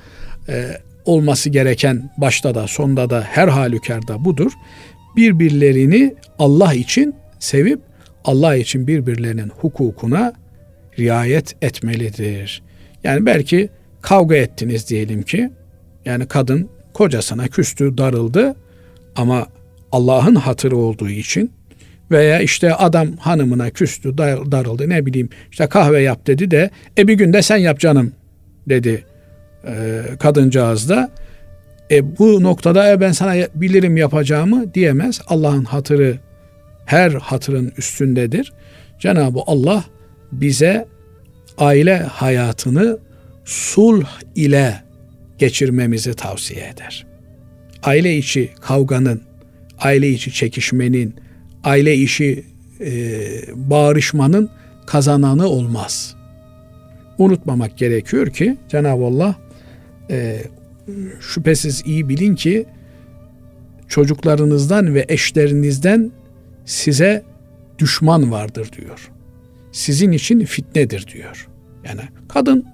e, 0.49 0.69
olması 1.05 1.51
gereken 1.51 2.11
başta 2.17 2.55
da 2.55 2.67
sonda 2.67 3.11
da 3.11 3.23
her 3.23 3.49
halükarda 3.49 4.25
budur. 4.25 4.53
Birbirlerini 5.17 6.15
Allah 6.39 6.75
için 6.75 7.15
sevip 7.39 7.81
Allah 8.25 8.57
için 8.57 8.87
birbirlerinin 8.87 9.49
hukukuna 9.49 10.33
riayet 10.99 11.57
etmelidir. 11.63 12.66
Yani 13.07 13.27
belki 13.27 13.69
kavga 14.03 14.37
ettiniz 14.37 14.89
diyelim 14.89 15.23
ki 15.23 15.51
Yani 16.05 16.27
kadın 16.27 16.69
kocasına 16.93 17.49
küstü, 17.49 17.99
darıldı 17.99 18.57
ama 19.17 19.47
Allah'ın 19.93 20.35
hatırı 20.35 20.77
olduğu 20.77 21.09
için 21.09 21.53
veya 22.11 22.41
işte 22.41 22.75
adam 22.75 23.17
hanımına 23.17 23.71
küstü, 23.71 24.19
darıldı 24.19 24.89
ne 24.89 25.07
bileyim 25.07 25.29
işte 25.51 25.67
kahve 25.67 26.03
yap 26.03 26.27
dedi 26.27 26.51
de 26.51 26.71
e 26.99 27.09
bir 27.09 27.15
günde 27.15 27.43
sen 27.43 27.57
yap 27.57 27.81
canım 27.81 28.13
dedi 28.69 29.05
e, 29.67 30.03
kadıncağız 30.19 30.89
da. 30.89 31.11
E, 31.91 32.19
bu 32.19 32.43
noktada 32.43 32.93
e, 32.93 33.01
ben 33.01 33.13
sana 33.13 33.35
bilirim 33.55 33.97
yapacağımı 33.97 34.75
diyemez. 34.75 35.21
Allah'ın 35.27 35.65
hatırı 35.65 36.19
her 36.87 37.11
hatırın 37.11 37.73
üstündedir. 37.79 38.53
Cenab-ı 38.99 39.39
Allah 39.47 39.85
bize 40.33 40.87
aile 41.59 41.99
hayatını 41.99 42.99
sulh 43.45 44.09
ile 44.35 44.83
geçirmemizi 45.39 46.15
tavsiye 46.15 46.69
eder. 46.69 47.07
Aile 47.83 48.17
içi 48.17 48.51
kavganın, 48.61 49.23
aile 49.79 50.11
içi 50.11 50.33
çekişmenin, 50.33 51.15
aile 51.65 51.95
içi 51.95 52.45
e, 52.81 52.91
bağırışmanın 53.55 54.51
kazananı 54.87 55.49
olmaz. 55.49 56.17
Unutmamak 57.19 57.79
gerekiyor 57.79 58.27
ki 58.27 58.57
Cenab-ı 58.69 59.05
Allah 59.05 59.37
e, 60.11 60.43
şüphesiz 61.21 61.83
iyi 61.87 62.09
bilin 62.09 62.35
ki 62.35 62.67
çocuklarınızdan 63.89 64.95
ve 64.95 65.05
eşlerinizden 65.09 66.13
size 66.65 67.23
düşman 67.79 68.33
vardır 68.33 68.71
diyor. 68.73 69.11
Sizin 69.77 70.13
için 70.13 70.45
fitnedir 70.45 71.07
diyor. 71.07 71.49
Yani 71.85 72.01
kadın 72.29 72.65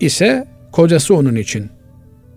ise 0.00 0.46
kocası 0.72 1.14
onun 1.14 1.34
için 1.34 1.70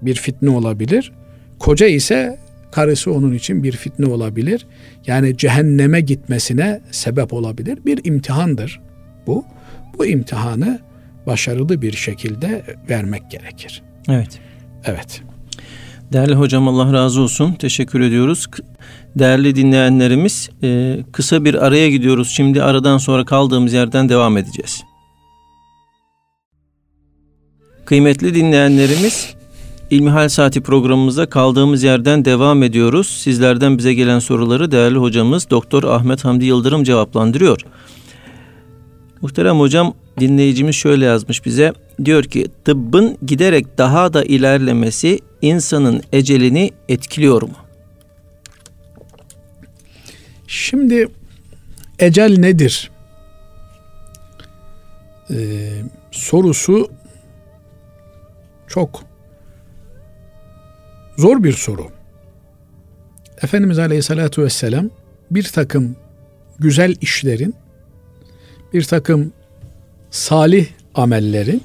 bir 0.01 0.15
fitne 0.15 0.49
olabilir. 0.49 1.11
Koca 1.59 1.87
ise 1.87 2.39
karısı 2.71 3.13
onun 3.13 3.33
için 3.33 3.63
bir 3.63 3.71
fitne 3.71 4.05
olabilir. 4.05 4.67
Yani 5.07 5.37
cehenneme 5.37 6.01
gitmesine 6.01 6.81
sebep 6.91 7.33
olabilir. 7.33 7.79
Bir 7.85 8.05
imtihandır 8.05 8.79
bu. 9.27 9.45
Bu 9.97 10.05
imtihanı 10.05 10.79
başarılı 11.25 11.81
bir 11.81 11.91
şekilde 11.91 12.63
vermek 12.89 13.31
gerekir. 13.31 13.81
Evet. 14.09 14.39
Evet. 14.85 15.21
Değerli 16.13 16.35
hocam 16.35 16.67
Allah 16.67 16.93
razı 16.93 17.21
olsun. 17.21 17.53
Teşekkür 17.53 18.01
ediyoruz. 18.01 18.47
Değerli 19.15 19.55
dinleyenlerimiz 19.55 20.49
e, 20.63 20.99
kısa 21.11 21.45
bir 21.45 21.65
araya 21.65 21.89
gidiyoruz. 21.89 22.29
Şimdi 22.29 22.63
aradan 22.63 22.97
sonra 22.97 23.25
kaldığımız 23.25 23.73
yerden 23.73 24.09
devam 24.09 24.37
edeceğiz. 24.37 24.83
Kıymetli 27.85 28.35
dinleyenlerimiz 28.35 29.35
İlmihal 29.89 30.29
Saati 30.29 30.61
programımıza 30.61 31.25
kaldığımız 31.25 31.83
yerden 31.83 32.25
devam 32.25 32.63
ediyoruz. 32.63 33.07
Sizlerden 33.07 33.77
bize 33.77 33.93
gelen 33.93 34.19
soruları 34.19 34.71
değerli 34.71 34.97
hocamız 34.97 35.49
Doktor 35.49 35.83
Ahmet 35.83 36.25
Hamdi 36.25 36.45
Yıldırım 36.45 36.83
cevaplandırıyor. 36.83 37.61
Muhterem 39.21 39.59
hocam 39.59 39.93
dinleyicimiz 40.19 40.75
şöyle 40.75 41.05
yazmış 41.05 41.45
bize. 41.45 41.73
Diyor 42.05 42.23
ki 42.23 42.47
tıbbın 42.65 43.17
giderek 43.25 43.77
daha 43.77 44.13
da 44.13 44.23
ilerlemesi 44.23 45.19
insanın 45.41 46.01
ecelini 46.13 46.71
etkiliyor 46.89 47.41
mu? 47.41 47.68
Şimdi 50.49 51.07
ecel 51.99 52.39
nedir? 52.39 52.91
Ee, 55.31 55.69
sorusu 56.11 56.91
çok 58.67 59.03
zor 61.17 61.43
bir 61.43 61.53
soru. 61.53 61.87
Efendimiz 63.41 63.79
Aleyhisselatü 63.79 64.43
Vesselam 64.43 64.89
bir 65.31 65.43
takım 65.43 65.95
güzel 66.59 66.95
işlerin, 67.01 67.55
bir 68.73 68.83
takım 68.83 69.33
salih 70.11 70.67
amellerin 70.95 71.63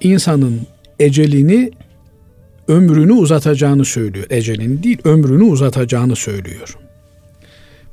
insanın 0.00 0.66
ecelini, 0.98 1.70
ömrünü 2.68 3.12
uzatacağını 3.12 3.84
söylüyor. 3.84 4.26
Ecelini 4.30 4.82
değil, 4.82 4.98
ömrünü 5.04 5.44
uzatacağını 5.44 6.16
söylüyor. 6.16 6.83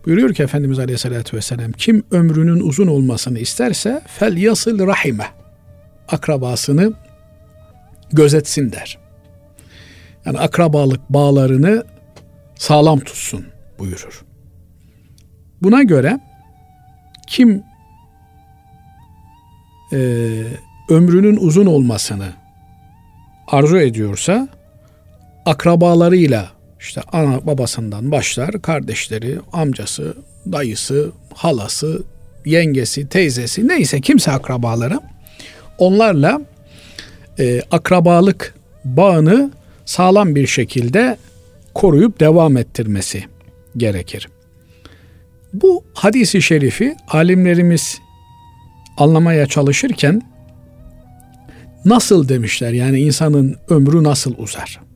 Buyuruyor 0.05 0.33
ki 0.33 0.43
Efendimiz 0.43 0.79
Aleyhisselatü 0.79 1.37
Vesselam 1.37 1.71
kim 1.71 2.03
ömrünün 2.11 2.59
uzun 2.59 2.87
olmasını 2.87 3.39
isterse 3.39 4.01
fel 4.07 4.37
yasıl 4.37 4.87
rahime 4.87 5.27
akrabasını 6.07 6.93
gözetsin 8.13 8.71
der. 8.71 8.97
Yani 10.25 10.39
akrabalık 10.39 11.09
bağlarını 11.09 11.83
sağlam 12.55 12.99
tutsun 12.99 13.45
buyurur. 13.79 14.25
Buna 15.61 15.83
göre 15.83 16.19
kim 17.27 17.63
e, 19.93 19.97
ömrünün 20.89 21.37
uzun 21.37 21.65
olmasını 21.65 22.27
arzu 23.47 23.77
ediyorsa 23.77 24.47
akrabalarıyla 25.45 26.60
işte 26.81 27.01
ana 27.11 27.47
babasından 27.47 28.11
başlar 28.11 28.61
kardeşleri, 28.61 29.39
amcası, 29.53 30.15
dayısı, 30.51 31.11
halası, 31.33 32.03
yengesi, 32.45 33.09
teyzesi 33.09 33.67
neyse 33.67 34.01
kimse 34.01 34.31
akrabaları 34.31 34.99
onlarla 35.77 36.41
e, 37.39 37.61
akrabalık 37.71 38.55
bağını 38.85 39.51
sağlam 39.85 40.35
bir 40.35 40.47
şekilde 40.47 41.17
koruyup 41.73 42.19
devam 42.19 42.57
ettirmesi 42.57 43.23
gerekir. 43.77 44.29
Bu 45.53 45.83
hadisi 45.93 46.41
şerifi 46.41 46.95
alimlerimiz 47.07 47.99
anlamaya 48.97 49.45
çalışırken 49.45 50.21
nasıl 51.85 52.29
demişler 52.29 52.71
yani 52.71 52.99
insanın 52.99 53.55
ömrü 53.69 54.03
nasıl 54.03 54.33
uzar? 54.37 54.90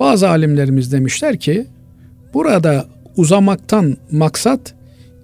Bazı 0.00 0.28
alimlerimiz 0.28 0.92
demişler 0.92 1.36
ki 1.36 1.66
burada 2.34 2.86
uzamaktan 3.16 3.96
maksat 4.10 4.74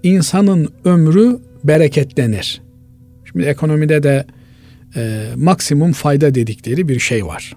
insanın 0.03 0.69
ömrü 0.85 1.39
bereketlenir. 1.63 2.61
Şimdi 3.25 3.45
ekonomide 3.45 4.03
de 4.03 4.25
e, 4.95 5.27
maksimum 5.35 5.91
fayda 5.91 6.35
dedikleri 6.35 6.87
bir 6.87 6.99
şey 6.99 7.25
var. 7.25 7.55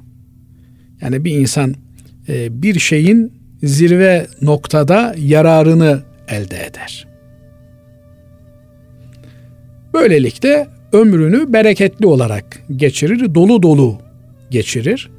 Yani 1.00 1.24
bir 1.24 1.30
insan 1.30 1.74
e, 2.28 2.62
bir 2.62 2.78
şeyin 2.78 3.32
zirve 3.62 4.26
noktada 4.42 5.14
yararını 5.18 6.02
elde 6.28 6.66
eder. 6.66 7.06
Böylelikle 9.94 10.68
ömrünü 10.92 11.52
bereketli 11.52 12.06
olarak 12.06 12.62
geçirir, 12.76 13.34
dolu 13.34 13.62
dolu 13.62 13.98
geçirir. 14.50 15.10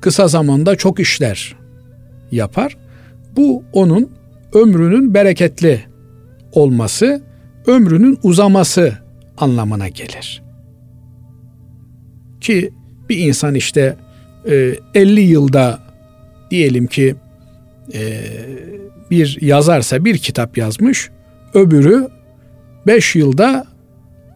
Kısa 0.00 0.28
zamanda 0.28 0.76
çok 0.76 1.00
işler 1.00 1.56
yapar. 2.32 2.76
Bu 3.36 3.64
onun 3.72 4.10
ömrünün 4.52 5.14
bereketli 5.14 5.80
olması, 6.52 7.22
ömrünün 7.66 8.18
uzaması 8.22 8.98
anlamına 9.36 9.88
gelir. 9.88 10.42
Ki 12.40 12.72
bir 13.08 13.18
insan 13.18 13.54
işte 13.54 13.96
50 14.94 15.20
e, 15.20 15.22
yılda 15.22 15.78
diyelim 16.50 16.86
ki 16.86 17.14
e, 17.94 18.22
bir 19.10 19.38
yazarsa 19.40 20.04
bir 20.04 20.18
kitap 20.18 20.58
yazmış, 20.58 21.10
öbürü 21.54 22.08
5 22.86 23.16
yılda 23.16 23.66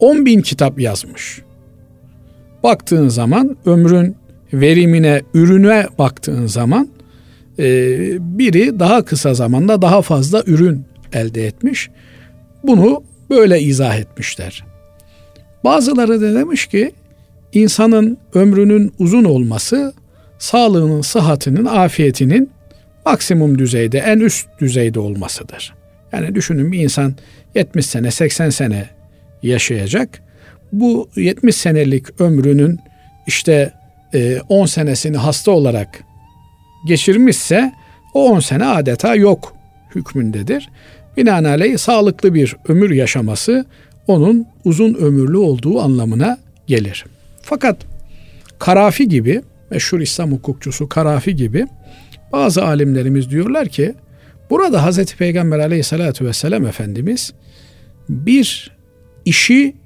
10 0.01 0.27
bin 0.27 0.41
kitap 0.41 0.81
yazmış. 0.81 1.43
Baktığın 2.63 3.09
zaman 3.09 3.57
ömrün 3.67 4.17
verimine, 4.53 5.23
ürüne 5.35 5.87
baktığın 5.99 6.47
zaman 6.47 6.89
e, 7.59 7.65
biri 8.39 8.79
daha 8.81 9.05
kısa 9.05 9.35
zamanda 9.35 9.83
daha 9.83 10.03
fazla 10.03 10.43
ürün 10.47 10.85
elde 11.13 11.47
etmiş. 11.47 11.91
Bunu 12.65 13.03
böyle 13.31 13.61
izah 13.61 13.97
etmişler. 13.97 14.65
Bazıları 15.65 16.21
da 16.21 16.35
demiş 16.35 16.67
ki 16.67 16.93
insanın 17.53 18.19
ömrünün 18.35 18.93
uzun 18.99 19.25
olması 19.25 19.93
sağlığının, 20.39 21.01
sıhhatinin, 21.01 21.65
afiyetinin 21.65 22.51
maksimum 23.07 23.59
düzeyde, 23.59 23.99
en 23.99 24.19
üst 24.19 24.49
düzeyde 24.61 25.01
olmasıdır. 25.01 25.75
Yani 26.13 26.35
düşünün 26.35 26.73
bir 26.73 26.79
insan 26.79 27.15
70 27.55 27.87
sene, 27.87 28.11
80 28.11 28.51
sene 28.51 28.89
yaşayacak. 29.43 30.23
Bu 30.73 31.09
70 31.17 31.57
senelik 31.57 32.21
ömrünün 32.21 32.79
işte 33.27 33.73
10 34.49 34.65
e, 34.65 34.67
senesini 34.67 35.17
hasta 35.17 35.51
olarak 35.51 36.05
geçirmişse 36.87 37.73
o 38.15 38.31
10 38.31 38.41
sene 38.41 38.67
adeta 38.67 39.15
yok 39.15 39.55
hükmündedir. 39.95 40.71
Binaenaleyh 41.17 41.79
sağlıklı 41.79 42.35
bir 42.35 42.57
ömür 42.69 42.91
yaşaması 42.91 43.67
onun 44.07 44.47
uzun 44.65 44.95
ömürlü 44.95 45.37
olduğu 45.37 45.81
anlamına 45.81 46.39
gelir. 46.67 47.05
Fakat 47.43 47.77
Karafi 48.59 49.09
gibi 49.09 49.43
meşhur 49.71 50.01
İslam 50.01 50.33
hukukçusu 50.33 50.89
Karafi 50.89 51.37
gibi 51.37 51.67
bazı 52.33 52.65
alimlerimiz 52.65 53.31
diyorlar 53.31 53.69
ki 53.69 53.95
burada 54.51 54.83
Hazreti 54.83 55.17
Peygamber 55.17 55.59
aleyhissalatü 55.59 56.27
vesselam 56.27 56.67
Efendimiz 56.67 57.33
bir 58.09 58.71
işi 59.25 59.77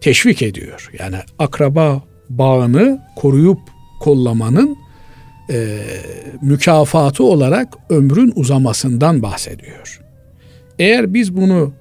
teşvik 0.00 0.42
ediyor. 0.42 0.90
Yani 0.98 1.16
akraba 1.38 2.02
bağını 2.38 3.00
koruyup 3.16 3.58
kollamanın 4.00 4.76
e, 5.50 5.78
mükafatı 6.42 7.24
olarak 7.24 7.68
ömrün 7.90 8.32
uzamasından 8.36 9.22
bahsediyor. 9.22 10.00
Eğer 10.78 11.14
biz 11.14 11.36
bunu 11.36 11.72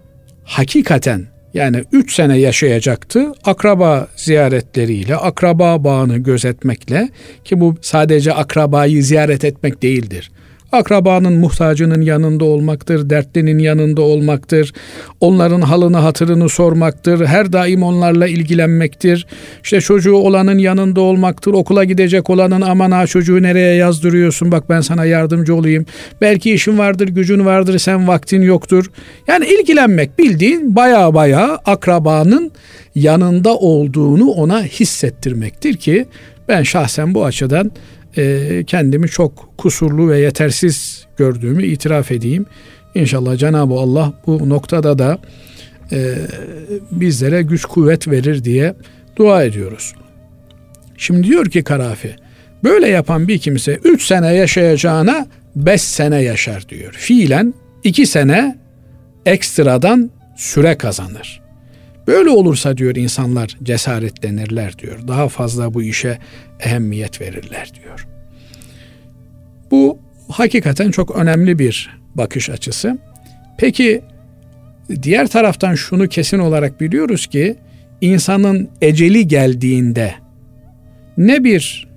hakikaten 0.43 1.27
yani 1.53 1.83
3 1.91 2.15
sene 2.15 2.37
yaşayacaktı. 2.37 3.31
Akraba 3.43 4.07
ziyaretleriyle, 4.15 5.15
akraba 5.15 5.83
bağını 5.83 6.17
gözetmekle 6.17 7.09
ki 7.43 7.59
bu 7.59 7.75
sadece 7.81 8.33
akrabayı 8.33 9.03
ziyaret 9.03 9.45
etmek 9.45 9.81
değildir 9.81 10.31
akrabanın 10.71 11.33
muhtacının 11.33 12.01
yanında 12.01 12.45
olmaktır, 12.45 13.09
dertlinin 13.09 13.59
yanında 13.59 14.01
olmaktır, 14.01 14.73
onların 15.19 15.61
halını 15.61 15.97
hatırını 15.97 16.49
sormaktır, 16.49 17.25
her 17.25 17.53
daim 17.53 17.83
onlarla 17.83 18.27
ilgilenmektir, 18.27 19.27
işte 19.63 19.81
çocuğu 19.81 20.15
olanın 20.15 20.57
yanında 20.57 21.01
olmaktır, 21.01 21.53
okula 21.53 21.83
gidecek 21.83 22.29
olanın 22.29 22.61
aman 22.61 22.91
ha 22.91 23.07
çocuğu 23.07 23.43
nereye 23.43 23.75
yazdırıyorsun? 23.75 24.51
Bak 24.51 24.69
ben 24.69 24.81
sana 24.81 25.05
yardımcı 25.05 25.55
olayım, 25.55 25.85
belki 26.21 26.53
işin 26.53 26.77
vardır, 26.77 27.07
gücün 27.07 27.45
vardır, 27.45 27.79
sen 27.79 28.07
vaktin 28.07 28.41
yoktur. 28.41 28.91
Yani 29.27 29.45
ilgilenmek 29.45 30.19
bildiğin 30.19 30.75
baya 30.75 31.13
baya 31.13 31.59
akrabanın 31.65 32.51
yanında 32.95 33.55
olduğunu 33.55 34.29
ona 34.29 34.63
hissettirmektir 34.63 35.73
ki 35.77 36.05
ben 36.47 36.63
şahsen 36.63 37.13
bu 37.15 37.25
açıdan 37.25 37.71
e, 38.17 38.63
kendimi 38.67 39.07
çok 39.07 39.57
kusurlu 39.57 40.09
ve 40.09 40.19
yetersiz 40.19 41.05
gördüğümü 41.17 41.65
itiraf 41.65 42.11
edeyim. 42.11 42.45
İnşallah 42.95 43.37
Cenab-ı 43.37 43.73
Allah 43.73 44.13
bu 44.27 44.49
noktada 44.49 44.99
da 44.99 45.19
e, 45.91 46.15
bizlere 46.91 47.41
güç 47.41 47.65
kuvvet 47.65 48.07
verir 48.07 48.43
diye 48.43 48.75
dua 49.15 49.43
ediyoruz. 49.43 49.93
Şimdi 50.97 51.27
diyor 51.27 51.45
ki 51.45 51.63
Karafi, 51.63 52.15
böyle 52.63 52.87
yapan 52.87 53.27
bir 53.27 53.39
kimse 53.39 53.79
3 53.83 54.03
sene 54.03 54.33
yaşayacağına 54.33 55.27
5 55.55 55.81
sene 55.81 56.21
yaşar 56.21 56.69
diyor. 56.69 56.93
Fiilen 56.93 57.53
2 57.83 58.05
sene 58.05 58.57
ekstradan 59.25 60.11
süre 60.35 60.77
kazanır. 60.77 61.41
Böyle 62.11 62.29
olursa 62.29 62.77
diyor 62.77 62.95
insanlar 62.95 63.57
cesaretlenirler 63.63 64.77
diyor. 64.77 65.07
Daha 65.07 65.29
fazla 65.29 65.73
bu 65.73 65.83
işe 65.83 66.17
ehemmiyet 66.59 67.21
verirler 67.21 67.71
diyor. 67.83 68.07
Bu 69.71 69.99
hakikaten 70.29 70.91
çok 70.91 71.15
önemli 71.15 71.59
bir 71.59 71.89
bakış 72.15 72.49
açısı. 72.49 72.97
Peki 73.57 74.01
diğer 75.03 75.27
taraftan 75.27 75.75
şunu 75.75 76.07
kesin 76.07 76.39
olarak 76.39 76.81
biliyoruz 76.81 77.27
ki 77.27 77.55
insanın 78.01 78.69
eceli 78.81 79.27
geldiğinde 79.27 80.13
ne 81.17 81.43
bir 81.43 81.87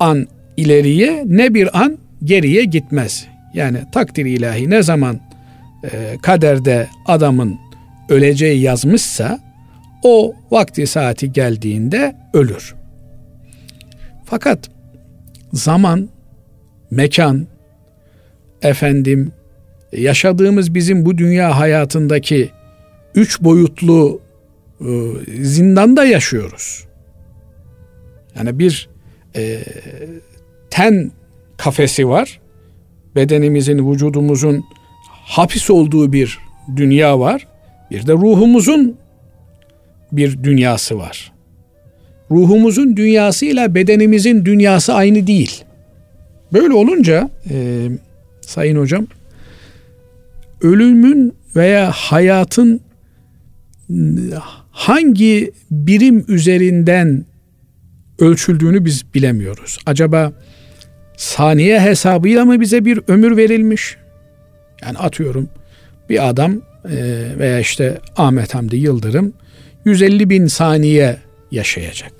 an 0.00 0.26
ileriye 0.56 1.24
ne 1.26 1.54
bir 1.54 1.80
an 1.82 1.98
geriye 2.24 2.64
gitmez. 2.64 3.26
Yani 3.54 3.78
takdir 3.92 4.26
ilahi 4.26 4.70
ne 4.70 4.82
zaman 4.82 5.20
e, 5.84 5.88
kaderde 6.22 6.88
adamın 7.06 7.58
öleceği 8.08 8.60
yazmışsa 8.60 9.38
o 10.02 10.34
vakti 10.50 10.86
saati 10.86 11.32
geldiğinde 11.32 12.16
ölür. 12.34 12.74
Fakat 14.24 14.70
zaman, 15.52 16.08
mekan, 16.90 17.46
efendim 18.62 19.32
yaşadığımız 19.92 20.74
bizim 20.74 21.06
bu 21.06 21.18
dünya 21.18 21.58
hayatındaki 21.58 22.50
üç 23.14 23.40
boyutlu 23.40 24.20
e, 24.80 24.86
zindanda 25.42 26.04
yaşıyoruz. 26.04 26.84
Yani 28.36 28.58
bir 28.58 28.88
e, 29.36 29.64
ten 30.70 31.12
kafesi 31.56 32.08
var. 32.08 32.40
Bedenimizin, 33.16 33.90
vücudumuzun 33.90 34.64
hapis 35.08 35.70
olduğu 35.70 36.12
bir 36.12 36.38
dünya 36.76 37.20
var. 37.20 37.48
Bir 37.92 38.06
de 38.06 38.12
ruhumuzun 38.12 38.96
bir 40.12 40.42
dünyası 40.44 40.98
var. 40.98 41.32
Ruhumuzun 42.30 42.96
dünyasıyla 42.96 43.74
bedenimizin 43.74 44.44
dünyası 44.44 44.94
aynı 44.94 45.26
değil. 45.26 45.64
Böyle 46.52 46.74
olunca 46.74 47.30
e, 47.50 47.88
sayın 48.40 48.76
hocam 48.76 49.06
ölümün 50.62 51.34
veya 51.56 51.90
hayatın 51.90 52.80
hangi 54.70 55.52
birim 55.70 56.24
üzerinden 56.28 57.24
ölçüldüğünü 58.18 58.84
biz 58.84 59.04
bilemiyoruz. 59.14 59.78
Acaba 59.86 60.32
saniye 61.16 61.80
hesabıyla 61.80 62.44
mı 62.44 62.60
bize 62.60 62.84
bir 62.84 63.00
ömür 63.08 63.36
verilmiş? 63.36 63.96
Yani 64.82 64.98
atıyorum 64.98 65.48
bir 66.08 66.28
adam 66.28 66.62
veya 67.38 67.60
işte 67.60 68.00
Ahmet 68.16 68.54
Hamdi 68.54 68.76
Yıldırım 68.76 69.32
150 69.84 70.30
bin 70.30 70.46
saniye 70.46 71.18
yaşayacak. 71.50 72.12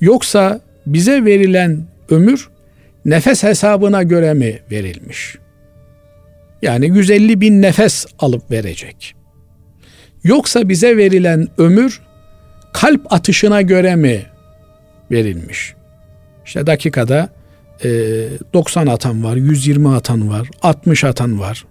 Yoksa 0.00 0.60
bize 0.86 1.24
verilen 1.24 1.86
ömür 2.10 2.48
nefes 3.04 3.42
hesabına 3.42 4.02
göre 4.02 4.34
mi 4.34 4.58
verilmiş? 4.70 5.38
Yani 6.62 6.86
150 6.86 7.40
bin 7.40 7.62
nefes 7.62 8.06
alıp 8.18 8.50
verecek. 8.50 9.14
Yoksa 10.24 10.68
bize 10.68 10.96
verilen 10.96 11.48
ömür 11.58 12.00
kalp 12.72 13.12
atışına 13.12 13.62
göre 13.62 13.96
mi 13.96 14.26
verilmiş? 15.10 15.74
İşte 16.46 16.66
dakikada 16.66 17.28
e, 17.84 17.88
90 18.54 18.86
atan 18.86 19.24
var, 19.24 19.36
120 19.36 19.88
atan 19.88 20.30
var, 20.30 20.48
60 20.62 21.04
atan 21.04 21.40
var. 21.40 21.64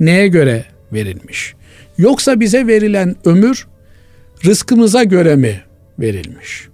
Neye 0.00 0.28
göre 0.28 0.64
verilmiş? 0.92 1.54
Yoksa 1.98 2.40
bize 2.40 2.66
verilen 2.66 3.16
ömür 3.24 3.66
rızkımıza 4.44 5.04
göre 5.04 5.36
mi 5.36 5.60
verilmiş? 5.98 6.68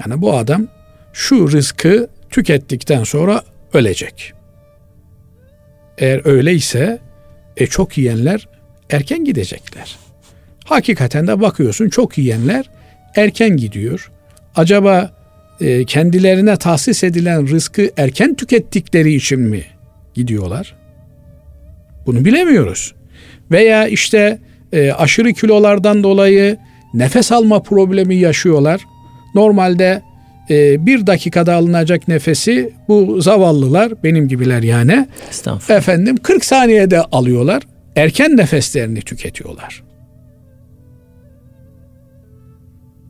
Yani 0.00 0.22
bu 0.22 0.36
adam 0.36 0.66
şu 1.12 1.52
rızkı 1.52 2.08
tükettikten 2.30 3.04
sonra 3.04 3.42
ölecek. 3.72 4.32
Eğer 5.98 6.20
öyleyse 6.24 6.98
e 7.56 7.66
çok 7.66 7.98
yiyenler 7.98 8.48
erken 8.90 9.24
gidecekler. 9.24 9.98
Hakikaten 10.64 11.26
de 11.26 11.40
bakıyorsun 11.40 11.88
çok 11.88 12.18
yiyenler 12.18 12.70
erken 13.16 13.56
gidiyor. 13.56 14.10
Acaba 14.56 15.12
e, 15.60 15.84
kendilerine 15.84 16.56
tahsis 16.56 17.04
edilen 17.04 17.48
rızkı 17.48 17.90
erken 17.96 18.34
tükettikleri 18.34 19.14
için 19.14 19.40
mi 19.40 19.64
gidiyorlar? 20.14 20.77
Bunu 22.06 22.24
bilemiyoruz. 22.24 22.94
Veya 23.50 23.88
işte 23.88 24.38
e, 24.72 24.92
aşırı 24.92 25.32
kilolardan 25.32 26.02
dolayı 26.02 26.56
nefes 26.94 27.32
alma 27.32 27.62
problemi 27.62 28.14
yaşıyorlar. 28.14 28.80
Normalde 29.34 30.02
e, 30.50 30.86
bir 30.86 31.06
dakikada 31.06 31.54
alınacak 31.54 32.08
nefesi 32.08 32.72
bu 32.88 33.20
zavallılar 33.20 34.02
benim 34.04 34.28
gibiler 34.28 34.62
yani 34.62 35.08
efendim 35.68 36.16
40 36.16 36.44
saniyede 36.44 37.02
alıyorlar. 37.02 37.62
Erken 37.96 38.36
nefeslerini 38.36 39.00
tüketiyorlar. 39.00 39.82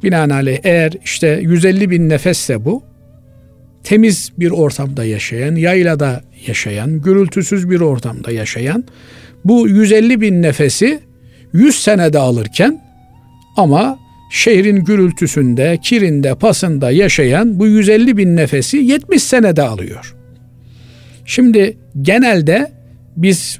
Binaenaleyh 0.02 0.58
eğer 0.64 0.92
işte 1.04 1.40
150 1.42 1.90
bin 1.90 2.08
nefesse 2.08 2.64
bu 2.64 2.82
temiz 3.84 4.32
bir 4.38 4.50
ortamda 4.50 5.04
yaşayan, 5.04 5.54
yaylada 5.54 6.20
yaşayan, 6.46 7.00
gürültüsüz 7.02 7.70
bir 7.70 7.80
ortamda 7.80 8.30
yaşayan 8.30 8.84
bu 9.44 9.68
150 9.68 10.20
bin 10.20 10.42
nefesi 10.42 11.00
100 11.52 11.74
senede 11.74 12.18
alırken 12.18 12.80
ama 13.56 13.98
şehrin 14.30 14.84
gürültüsünde, 14.84 15.78
kirinde, 15.82 16.34
pasında 16.34 16.90
yaşayan 16.90 17.58
bu 17.58 17.66
150 17.66 18.16
bin 18.16 18.36
nefesi 18.36 18.76
70 18.76 19.22
senede 19.22 19.62
alıyor. 19.62 20.14
Şimdi 21.24 21.76
genelde 22.02 22.72
biz 23.16 23.58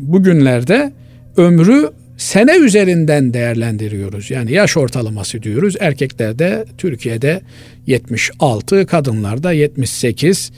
bugünlerde 0.00 0.92
ömrü 1.36 1.90
sene 2.16 2.56
üzerinden 2.56 3.34
değerlendiriyoruz. 3.34 4.30
Yani 4.30 4.52
yaş 4.52 4.76
ortalaması 4.76 5.42
diyoruz. 5.42 5.76
Erkeklerde 5.80 6.64
Türkiye'de 6.78 7.40
76, 7.86 8.86
kadınlarda 8.86 9.52
78 9.52 10.52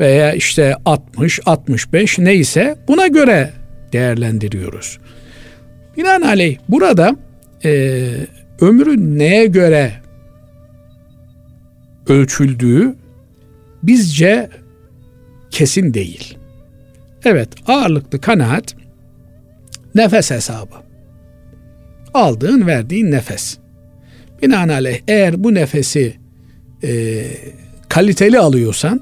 veya 0.00 0.32
işte 0.32 0.74
60, 0.84 1.40
65 1.46 2.18
neyse 2.18 2.76
buna 2.88 3.06
göre 3.06 3.50
değerlendiriyoruz. 3.92 4.98
Binaenaleyh 5.96 6.58
burada 6.68 7.16
e, 7.64 7.70
ömrü 8.60 9.18
neye 9.18 9.46
göre 9.46 9.92
ölçüldüğü 12.08 12.94
bizce 13.82 14.50
kesin 15.50 15.94
değil. 15.94 16.38
Evet 17.24 17.48
ağırlıklı 17.66 18.20
kanaat 18.20 18.74
nefes 19.94 20.30
hesabı. 20.30 20.74
Aldığın 22.14 22.66
verdiğin 22.66 23.10
nefes. 23.10 23.58
Binaenaleyh 24.42 25.00
eğer 25.08 25.44
bu 25.44 25.54
nefesi 25.54 26.16
e, 26.84 27.22
kaliteli 27.88 28.38
alıyorsan, 28.38 29.00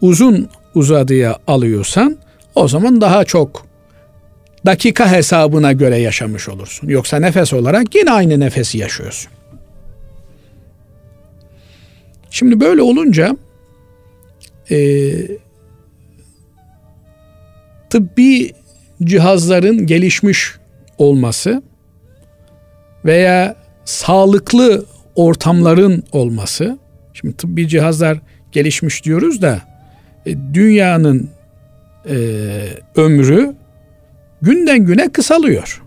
uzun 0.00 0.48
uzadıya 0.74 1.38
alıyorsan 1.46 2.16
o 2.54 2.68
zaman 2.68 3.00
daha 3.00 3.24
çok 3.24 3.66
dakika 4.66 5.12
hesabına 5.12 5.72
göre 5.72 5.96
yaşamış 5.96 6.48
olursun. 6.48 6.88
Yoksa 6.88 7.18
nefes 7.18 7.52
olarak 7.52 7.94
yine 7.94 8.10
aynı 8.10 8.40
nefesi 8.40 8.78
yaşıyorsun. 8.78 9.32
Şimdi 12.30 12.60
böyle 12.60 12.82
olunca 12.82 13.36
e, 14.70 14.78
tıbbi 17.90 18.52
cihazların 19.04 19.86
gelişmiş 19.86 20.54
olması 20.98 21.62
veya 23.04 23.56
sağlıklı 23.84 24.86
ortamların 25.14 26.04
olması. 26.12 26.78
Şimdi 27.14 27.36
tıbbi 27.36 27.68
cihazlar 27.68 28.18
gelişmiş 28.52 29.04
diyoruz 29.04 29.42
da 29.42 29.75
dünyanın 30.54 31.30
e, 32.08 32.16
ömrü 32.96 33.54
günden 34.42 34.78
güne 34.78 35.08
kısalıyor. 35.08 35.82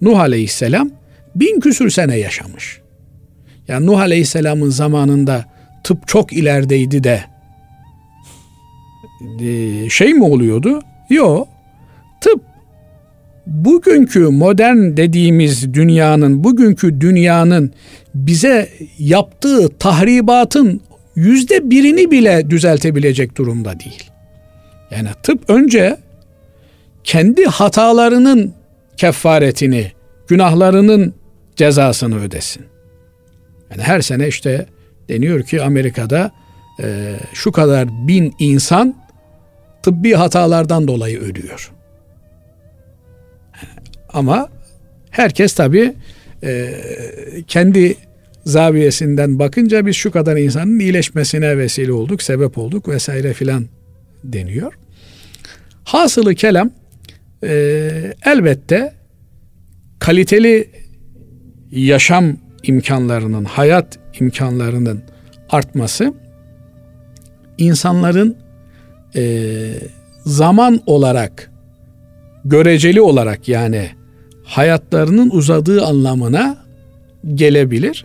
Nuh 0.00 0.20
Aleyhisselam 0.20 0.90
bin 1.34 1.60
küsür 1.60 1.90
sene 1.90 2.18
yaşamış. 2.18 2.80
Yani 3.68 3.86
Nuh 3.86 3.98
Aleyhisselam'ın 3.98 4.70
zamanında 4.70 5.44
tıp 5.84 6.08
çok 6.08 6.32
ilerideydi 6.32 7.04
de 7.04 7.24
e, 9.40 9.88
şey 9.90 10.14
mi 10.14 10.24
oluyordu? 10.24 10.82
Yok. 11.10 11.48
Tıp 12.20 12.40
bugünkü 13.46 14.20
modern 14.20 14.96
dediğimiz 14.96 15.74
dünyanın, 15.74 16.44
bugünkü 16.44 17.00
dünyanın 17.00 17.72
bize 18.14 18.68
yaptığı 18.98 19.68
tahribatın 19.78 20.80
yüzde 21.16 21.70
birini 21.70 22.10
bile 22.10 22.50
düzeltebilecek 22.50 23.36
durumda 23.36 23.80
değil. 23.80 24.10
Yani 24.90 25.08
tıp 25.22 25.50
önce 25.50 25.96
kendi 27.04 27.44
hatalarının 27.44 28.54
kefaretini, 28.96 29.92
günahlarının 30.28 31.14
cezasını 31.56 32.20
ödesin. 32.20 32.66
Yani 33.70 33.82
her 33.82 34.00
sene 34.00 34.28
işte 34.28 34.66
deniyor 35.08 35.42
ki 35.42 35.62
Amerika'da 35.62 36.32
e, 36.82 37.16
şu 37.32 37.52
kadar 37.52 37.88
bin 38.08 38.34
insan 38.38 38.96
tıbbi 39.82 40.12
hatalardan 40.12 40.88
dolayı 40.88 41.20
ölüyor. 41.20 41.72
Ama 44.12 44.48
herkes 45.10 45.54
tabi 45.54 45.94
e, 46.42 46.74
kendi 47.46 47.96
zaviyesinden 48.44 49.38
bakınca 49.38 49.86
biz 49.86 49.96
şu 49.96 50.10
kadar 50.10 50.36
insanın 50.36 50.78
iyileşmesine 50.78 51.58
vesile 51.58 51.92
olduk, 51.92 52.22
sebep 52.22 52.58
olduk 52.58 52.88
vesaire 52.88 53.32
filan 53.32 53.66
deniyor. 54.24 54.72
Hasılı 55.84 56.34
kelam 56.34 56.70
e, 57.44 57.54
elbette 58.24 58.92
kaliteli 59.98 60.68
yaşam 61.70 62.36
imkanlarının, 62.62 63.44
hayat 63.44 63.98
imkanlarının 64.20 65.02
artması 65.50 66.14
insanların 67.58 68.36
e, 69.16 69.24
zaman 70.26 70.80
olarak 70.86 71.50
göreceli 72.44 73.00
olarak 73.00 73.48
yani 73.48 73.90
hayatlarının 74.44 75.30
uzadığı 75.30 75.84
anlamına 75.84 76.64
gelebilir. 77.34 78.04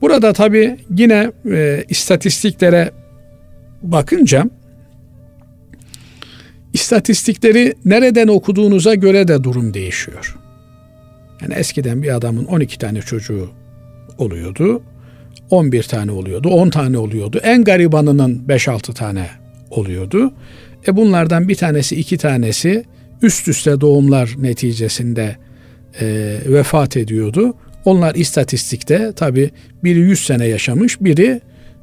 Burada 0.00 0.32
tabi 0.32 0.76
yine 0.96 1.32
e, 1.50 1.84
istatistiklere 1.88 2.90
bakınca 3.82 4.44
istatistikleri 6.72 7.74
nereden 7.84 8.28
okuduğunuza 8.28 8.94
göre 8.94 9.28
de 9.28 9.44
durum 9.44 9.74
değişiyor. 9.74 10.36
Yani 11.42 11.54
eskiden 11.54 12.02
bir 12.02 12.14
adamın 12.16 12.44
12 12.44 12.78
tane 12.78 13.00
çocuğu 13.00 13.50
oluyordu. 14.18 14.82
11 15.50 15.82
tane 15.82 16.12
oluyordu, 16.12 16.48
10 16.48 16.70
tane 16.70 16.98
oluyordu. 16.98 17.40
En 17.42 17.64
garibanının 17.64 18.44
5-6 18.48 18.94
tane 18.94 19.30
oluyordu. 19.70 20.32
E 20.88 20.96
bunlardan 20.96 21.48
bir 21.48 21.54
tanesi, 21.54 21.96
iki 21.96 22.18
tanesi 22.18 22.84
üst 23.22 23.48
üste 23.48 23.80
doğumlar 23.80 24.34
neticesinde 24.38 25.36
e, 26.00 26.36
vefat 26.46 26.96
ediyordu. 26.96 27.54
Onlar 27.84 28.14
istatistikte 28.14 29.12
tabi 29.12 29.50
biri 29.84 29.98
100 29.98 30.26
sene 30.26 30.46
yaşamış, 30.46 31.00
biri 31.00 31.40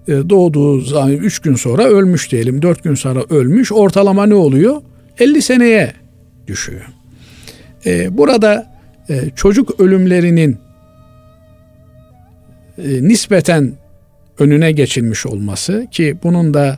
e, 0.08 0.12
doğduğu 0.12 0.82
zaman 0.82 1.12
3 1.12 1.40
gün 1.40 1.56
sonra 1.56 1.84
ölmüş 1.84 2.32
diyelim, 2.32 2.62
4 2.62 2.84
gün 2.84 2.96
sonra 2.96 3.24
ölmüş. 3.30 3.72
Ortalama 3.72 4.26
ne 4.26 4.36
oluyor? 4.36 4.82
50 5.20 5.42
seneye 5.42 5.94
düşüyor. 6.48 6.86
E, 7.86 8.18
burada 8.18 8.76
e, 9.10 9.30
çocuk 9.36 9.80
ölümlerinin 9.80 10.58
nispeten 12.78 13.74
önüne 14.40 14.72
geçilmiş 14.72 15.26
olması 15.26 15.88
ki 15.92 16.18
bunun 16.24 16.54
da 16.54 16.78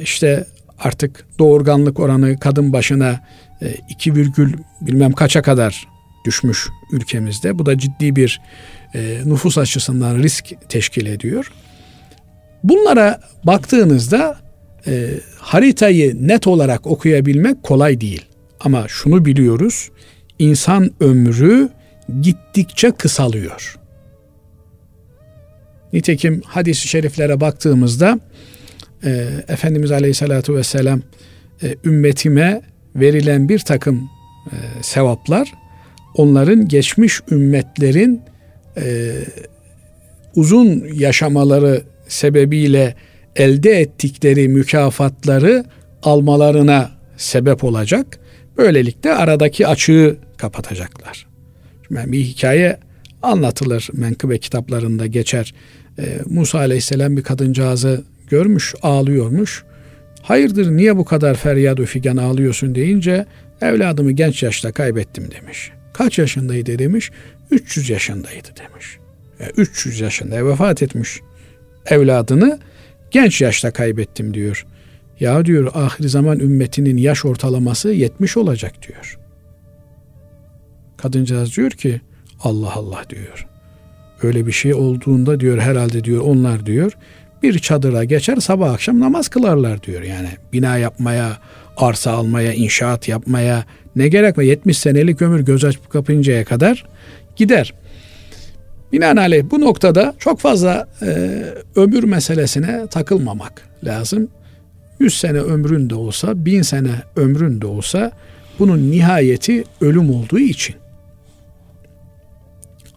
işte 0.00 0.44
artık 0.78 1.26
doğurganlık 1.38 2.00
oranı 2.00 2.38
kadın 2.38 2.72
başına 2.72 3.20
e, 3.62 3.74
2 3.90 4.14
virgül 4.14 4.52
bilmem 4.80 5.12
kaça 5.12 5.42
kadar 5.42 5.88
düşmüş 6.24 6.68
ülkemizde. 6.92 7.58
Bu 7.58 7.66
da 7.66 7.78
ciddi 7.78 8.16
bir 8.16 8.40
e, 8.94 9.20
nüfus 9.24 9.58
açısından 9.58 10.18
risk 10.18 10.44
teşkil 10.68 11.06
ediyor. 11.06 11.52
Bunlara 12.64 13.20
baktığınızda 13.44 14.38
e, 14.86 15.10
haritayı 15.38 16.28
net 16.28 16.46
olarak 16.46 16.86
okuyabilmek 16.86 17.62
kolay 17.62 18.00
değil. 18.00 18.24
Ama 18.60 18.88
şunu 18.88 19.24
biliyoruz, 19.24 19.90
insan 20.38 20.90
ömrü 21.00 21.68
gittikçe 22.20 22.90
kısalıyor. 22.90 23.76
Nitekim 25.92 26.42
hadis-i 26.46 26.88
şeriflere 26.88 27.40
baktığımızda 27.40 28.20
e, 29.04 29.26
Efendimiz 29.48 29.92
Aleyhisselatü 29.92 30.54
Vesselam 30.54 31.02
e, 31.62 31.74
ümmetime 31.84 32.62
verilen 32.96 33.48
bir 33.48 33.58
takım 33.58 34.10
e, 34.46 34.56
sevaplar 34.82 35.52
onların 36.14 36.68
geçmiş 36.68 37.20
ümmetlerin 37.30 38.22
e, 38.76 39.12
uzun 40.36 40.84
yaşamaları 40.94 41.82
sebebiyle 42.08 42.94
elde 43.36 43.70
ettikleri 43.70 44.48
mükafatları 44.48 45.64
almalarına 46.02 46.90
sebep 47.16 47.64
olacak. 47.64 48.18
Böylelikle 48.56 49.14
aradaki 49.14 49.66
açığı 49.66 50.16
kapatacaklar. 50.36 51.26
Şimdi 51.88 52.12
bir 52.12 52.20
hikaye 52.20 52.78
anlatılır 53.22 53.88
menkıbe 53.92 54.38
kitaplarında 54.38 55.06
geçer. 55.06 55.54
Ee, 55.98 56.18
Musa 56.26 56.58
aleyhisselam 56.58 57.16
bir 57.16 57.22
kadıncağızı 57.22 58.04
görmüş 58.28 58.74
ağlıyormuş. 58.82 59.64
Hayırdır 60.22 60.70
niye 60.70 60.96
bu 60.96 61.04
kadar 61.04 61.34
feryat 61.34 61.80
figan 61.80 62.16
ağlıyorsun 62.16 62.74
deyince 62.74 63.26
evladımı 63.60 64.12
genç 64.12 64.42
yaşta 64.42 64.72
kaybettim 64.72 65.30
demiş. 65.30 65.72
Kaç 65.92 66.18
yaşındaydı 66.18 66.78
demiş. 66.78 67.10
300 67.50 67.90
yaşındaydı 67.90 68.48
demiş. 68.56 68.98
Yani 69.40 69.52
300 69.56 70.00
yaşında 70.00 70.46
vefat 70.46 70.82
etmiş 70.82 71.20
evladını 71.86 72.58
genç 73.10 73.40
yaşta 73.40 73.70
kaybettim 73.70 74.34
diyor. 74.34 74.66
Ya 75.20 75.44
diyor 75.44 75.70
ahir 75.74 76.08
zaman 76.08 76.38
ümmetinin 76.38 76.96
yaş 76.96 77.24
ortalaması 77.24 77.88
70 77.88 78.36
olacak 78.36 78.88
diyor. 78.88 79.18
Kadıncağız 80.96 81.56
diyor 81.56 81.70
ki 81.70 82.00
Allah 82.40 82.72
Allah 82.74 83.04
diyor. 83.10 83.46
Öyle 84.22 84.46
bir 84.46 84.52
şey 84.52 84.74
olduğunda 84.74 85.40
diyor 85.40 85.58
herhalde 85.58 86.04
diyor 86.04 86.22
onlar 86.24 86.66
diyor 86.66 86.92
bir 87.42 87.58
çadıra 87.58 88.04
geçer 88.04 88.36
sabah 88.36 88.72
akşam 88.72 89.00
namaz 89.00 89.28
kılarlar 89.28 89.82
diyor. 89.82 90.02
Yani 90.02 90.28
bina 90.52 90.76
yapmaya, 90.76 91.38
arsa 91.82 92.10
almaya, 92.10 92.52
inşaat 92.52 93.08
yapmaya 93.08 93.64
ne 93.96 94.08
gerek 94.08 94.38
var? 94.38 94.42
70 94.42 94.78
senelik 94.78 95.22
ömür 95.22 95.40
göz 95.40 95.64
açıp 95.64 95.90
kapıncaya 95.90 96.44
kadar 96.44 96.86
gider. 97.36 97.74
Binaenaleyh 98.92 99.44
bu 99.50 99.60
noktada 99.60 100.14
çok 100.18 100.40
fazla 100.40 100.88
e, 101.02 101.40
ömür 101.76 102.04
meselesine 102.04 102.86
takılmamak 102.86 103.62
lazım. 103.84 104.28
100 105.00 105.20
sene 105.20 105.38
ömrün 105.38 105.90
de 105.90 105.94
olsa, 105.94 106.44
1000 106.44 106.62
sene 106.62 106.94
ömrün 107.16 107.60
de 107.60 107.66
olsa 107.66 108.12
bunun 108.58 108.90
nihayeti 108.90 109.64
ölüm 109.80 110.10
olduğu 110.10 110.38
için. 110.38 110.76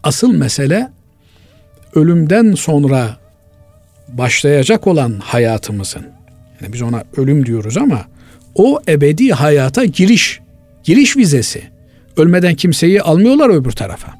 Asıl 0.02 0.32
mesele 0.32 0.90
ölümden 1.94 2.52
sonra 2.52 3.16
başlayacak 4.08 4.86
olan 4.86 5.18
hayatımızın 5.18 6.06
yani 6.60 6.72
biz 6.72 6.82
ona 6.82 7.04
ölüm 7.16 7.46
diyoruz 7.46 7.76
ama 7.76 8.04
o 8.54 8.80
ebedi 8.88 9.30
hayata 9.32 9.84
giriş, 9.84 10.40
giriş 10.84 11.16
vizesi. 11.16 11.62
Ölmeden 12.16 12.54
kimseyi 12.54 13.02
almıyorlar 13.02 13.50
öbür 13.50 13.72
tarafa. 13.72 14.14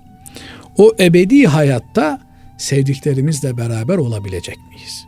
O 0.78 0.92
ebedi 1.00 1.46
hayatta 1.46 2.20
sevdiklerimizle 2.58 3.56
beraber 3.56 3.96
olabilecek 3.96 4.56
miyiz? 4.70 5.04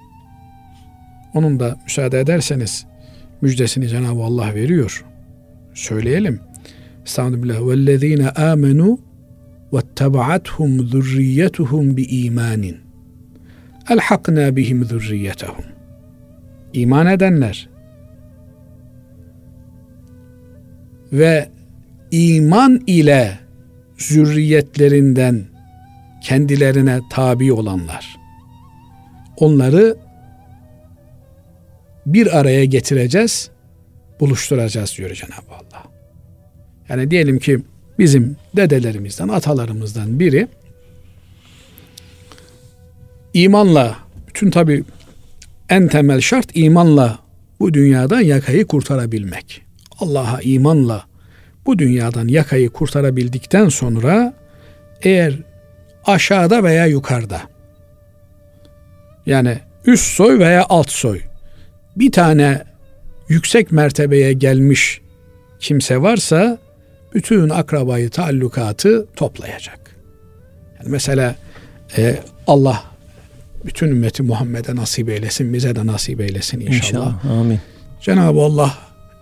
Onun 1.35 1.61
da 1.61 1.79
müsaade 1.85 2.20
ederseniz 2.20 2.87
müjdesini 3.41 3.89
Cenab-ı 3.89 4.22
Allah 4.22 4.55
veriyor. 4.55 5.05
Söyleyelim. 5.74 6.41
Estağfirullah. 7.07 7.68
Vellezine 7.68 8.31
amenu 8.31 8.99
vettabaathum 9.72 10.89
zurriyetuhum 10.89 11.97
bi 11.97 12.03
imanin. 12.03 12.77
Elhakna 13.91 14.57
bihim 14.57 14.85
zurriyetahum. 14.85 15.64
İman 16.72 17.07
edenler, 17.07 17.68
ve 21.12 21.48
iman 22.11 22.82
ile 22.86 23.38
zürriyetlerinden 23.98 25.44
kendilerine 26.22 27.00
tabi 27.11 27.52
olanlar. 27.52 28.16
Onları 29.36 29.96
bir 32.07 32.38
araya 32.38 32.64
getireceğiz, 32.64 33.50
buluşturacağız 34.20 34.94
diyor 34.98 35.11
Cenab-ı 35.11 35.54
Allah. 35.54 35.84
Yani 36.88 37.11
diyelim 37.11 37.38
ki 37.38 37.61
bizim 37.98 38.36
dedelerimizden, 38.57 39.28
atalarımızdan 39.28 40.20
biri 40.20 40.48
imanla, 43.34 43.96
bütün 44.28 44.50
tabi 44.50 44.84
en 45.68 45.88
temel 45.88 46.20
şart 46.20 46.50
imanla 46.54 47.18
bu 47.61 47.74
dünyadan 47.74 48.20
yakayı 48.20 48.66
kurtarabilmek. 48.66 49.66
Allah'a 49.99 50.40
imanla 50.42 51.05
bu 51.66 51.78
dünyadan 51.78 52.28
yakayı 52.28 52.70
kurtarabildikten 52.70 53.68
sonra 53.68 54.34
eğer 55.03 55.34
aşağıda 56.05 56.64
veya 56.64 56.86
yukarıda 56.86 57.42
yani 59.26 59.59
üst 59.86 60.07
soy 60.07 60.38
veya 60.38 60.66
alt 60.68 60.90
soy 60.90 61.20
bir 61.97 62.12
tane 62.12 62.62
yüksek 63.28 63.72
mertebeye 63.72 64.32
gelmiş 64.32 65.01
kimse 65.61 66.03
varsa 66.03 66.59
bütün 67.14 67.49
akrabayı, 67.49 68.11
taallukatı 68.11 69.07
toplayacak. 69.16 69.97
Yani 70.78 70.90
mesela 70.90 71.34
e, 71.97 72.18
Allah 72.47 72.84
bütün 73.64 73.88
ümmeti 73.88 74.22
Muhammed'e 74.22 74.76
nasip 74.76 75.09
eylesin, 75.09 75.53
bize 75.55 75.76
de 75.76 75.86
nasip 75.86 76.20
eylesin 76.20 76.61
inşallah. 76.61 77.14
İnşallah. 77.24 77.40
Amin. 77.40 77.61
Cenab-ı 78.01 78.40
Allah 78.40 78.78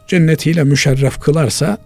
cennetiyle 0.06 0.64
müşerref 0.64 1.18
kılarsa 1.18 1.78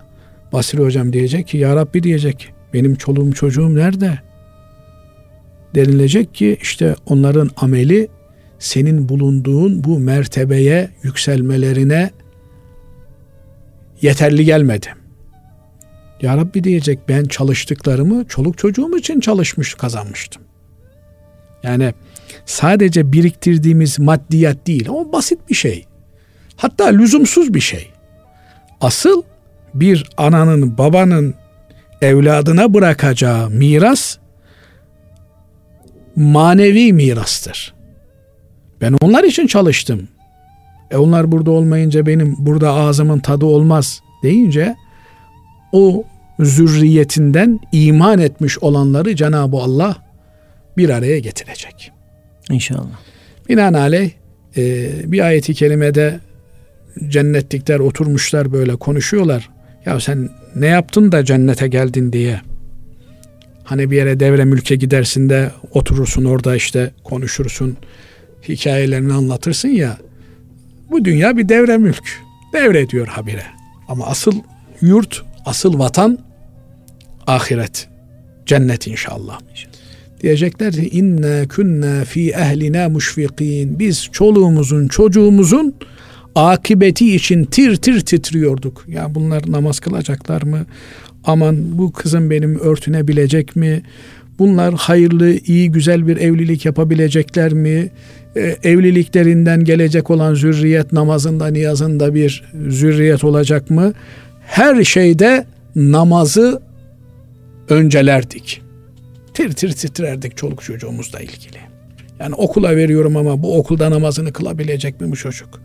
Basri 0.52 0.78
hocam 0.78 1.12
diyecek 1.12 1.48
ki 1.48 1.58
ya 1.58 1.76
Rabbi 1.76 2.02
diyecek 2.02 2.52
benim 2.74 2.94
çoluğum 2.94 3.32
çocuğum 3.32 3.74
nerede? 3.74 4.18
Denilecek 5.74 6.34
ki 6.34 6.58
işte 6.62 6.94
onların 7.06 7.50
ameli 7.56 8.08
senin 8.58 9.08
bulunduğun 9.08 9.84
bu 9.84 9.98
mertebeye 9.98 10.90
yükselmelerine 11.02 12.10
yeterli 14.02 14.44
gelmedi. 14.44 14.86
Ya 16.22 16.36
Rabbi 16.36 16.64
diyecek 16.64 16.98
ben 17.08 17.24
çalıştıklarımı 17.24 18.24
çoluk 18.24 18.58
çocuğum 18.58 18.96
için 18.98 19.20
çalışmış 19.20 19.74
kazanmıştım. 19.74 20.42
Yani 21.62 21.94
sadece 22.46 23.12
biriktirdiğimiz 23.12 23.98
maddiyat 23.98 24.66
değil 24.66 24.88
o 24.88 25.12
basit 25.12 25.38
bir 25.48 25.54
şey. 25.54 25.84
Hatta 26.56 26.86
lüzumsuz 26.86 27.54
bir 27.54 27.60
şey. 27.60 27.90
Asıl 28.80 29.22
bir 29.74 30.10
ananın 30.16 30.78
babanın 30.78 31.34
evladına 32.02 32.74
bırakacağı 32.74 33.50
miras 33.50 34.16
manevi 36.16 36.92
mirastır. 36.92 37.74
Ben 38.80 38.94
onlar 39.00 39.24
için 39.24 39.46
çalıştım. 39.46 40.08
E 40.90 40.96
onlar 40.96 41.32
burada 41.32 41.50
olmayınca 41.50 42.06
benim 42.06 42.36
burada 42.38 42.72
ağzımın 42.72 43.18
tadı 43.18 43.46
olmaz 43.46 44.00
deyince 44.22 44.76
o 45.72 46.04
zürriyetinden 46.40 47.60
iman 47.72 48.18
etmiş 48.18 48.58
olanları 48.58 49.16
Cenab-ı 49.16 49.56
Allah 49.56 49.96
bir 50.76 50.90
araya 50.90 51.18
getirecek. 51.18 51.92
İnşallah. 52.50 52.98
Binaenaleyh 53.48 54.10
e, 54.56 54.90
bir 55.12 55.20
ayeti 55.20 55.54
kerimede 55.54 56.20
cennetlikler 57.08 57.78
oturmuşlar 57.78 58.52
böyle 58.52 58.76
konuşuyorlar. 58.76 59.50
Ya 59.86 60.00
sen 60.00 60.28
ne 60.56 60.66
yaptın 60.66 61.12
da 61.12 61.24
cennete 61.24 61.68
geldin 61.68 62.12
diye. 62.12 62.40
Hani 63.64 63.90
bir 63.90 63.96
yere 63.96 64.20
devre 64.20 64.44
mülke 64.44 64.76
gidersin 64.76 65.28
de 65.28 65.50
oturursun 65.72 66.24
orada 66.24 66.56
işte 66.56 66.90
konuşursun. 67.04 67.76
Hikayelerini 68.48 69.12
anlatırsın 69.12 69.68
ya. 69.68 69.98
Bu 70.90 71.04
dünya 71.04 71.36
bir 71.36 71.48
devre 71.48 71.78
mülk. 71.78 72.04
Devrediyor 72.52 73.06
habire. 73.06 73.46
Ama 73.88 74.06
asıl 74.06 74.32
yurt, 74.80 75.22
asıl 75.44 75.78
vatan 75.78 76.18
ahiret. 77.26 77.88
Cennet 78.46 78.86
inşallah. 78.86 79.40
Diyecekler 80.22 80.72
ki 80.72 80.88
inna 80.88 81.48
kunna 81.48 82.04
fi 82.04 82.30
ehlina 82.30 82.88
müşfikin. 82.88 83.78
Biz 83.78 84.08
çoluğumuzun, 84.12 84.88
çocuğumuzun 84.88 85.74
akibeti 86.34 87.14
için 87.14 87.44
tir 87.44 87.76
tir 87.76 88.00
titriyorduk. 88.00 88.84
Ya 88.88 89.14
bunlar 89.14 89.42
namaz 89.48 89.80
kılacaklar 89.80 90.42
mı? 90.42 90.66
Aman 91.24 91.78
bu 91.78 91.92
kızım 91.92 92.30
benim 92.30 92.58
örtünebilecek 92.58 93.56
mi? 93.56 93.82
Bunlar 94.38 94.74
hayırlı, 94.74 95.30
iyi, 95.30 95.70
güzel 95.70 96.06
bir 96.06 96.16
evlilik 96.16 96.64
yapabilecekler 96.64 97.52
mi? 97.52 97.90
Ee, 98.36 98.56
evliliklerinden 98.62 99.64
gelecek 99.64 100.10
olan 100.10 100.34
zürriyet 100.34 100.92
namazında, 100.92 101.46
niyazında 101.46 102.14
bir 102.14 102.44
zürriyet 102.68 103.24
olacak 103.24 103.70
mı? 103.70 103.92
Her 104.40 104.84
şeyde 104.84 105.46
namazı 105.76 106.62
öncelerdik. 107.68 108.62
Tir 109.34 109.52
tir 109.52 109.72
titrerdik 109.72 110.36
çoluk 110.36 110.62
çocuğumuzla 110.62 111.20
ilgili. 111.20 111.67
Yani 112.19 112.35
okula 112.35 112.75
veriyorum 112.75 113.17
ama 113.17 113.43
bu 113.43 113.57
okulda 113.57 113.91
namazını 113.91 114.33
kılabilecek 114.33 115.01
mi 115.01 115.11
bu 115.11 115.15
çocuk? 115.15 115.61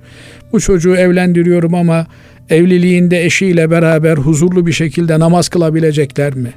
Bu 0.53 0.61
çocuğu 0.61 0.97
evlendiriyorum 0.97 1.75
ama 1.75 2.07
evliliğinde 2.51 3.25
eşiyle 3.25 3.71
beraber 3.71 4.17
huzurlu 4.17 4.67
bir 4.67 4.73
şekilde 4.73 5.21
namaz 5.21 5.49
kılabilecekler 5.49 6.35
mi? 6.35 6.53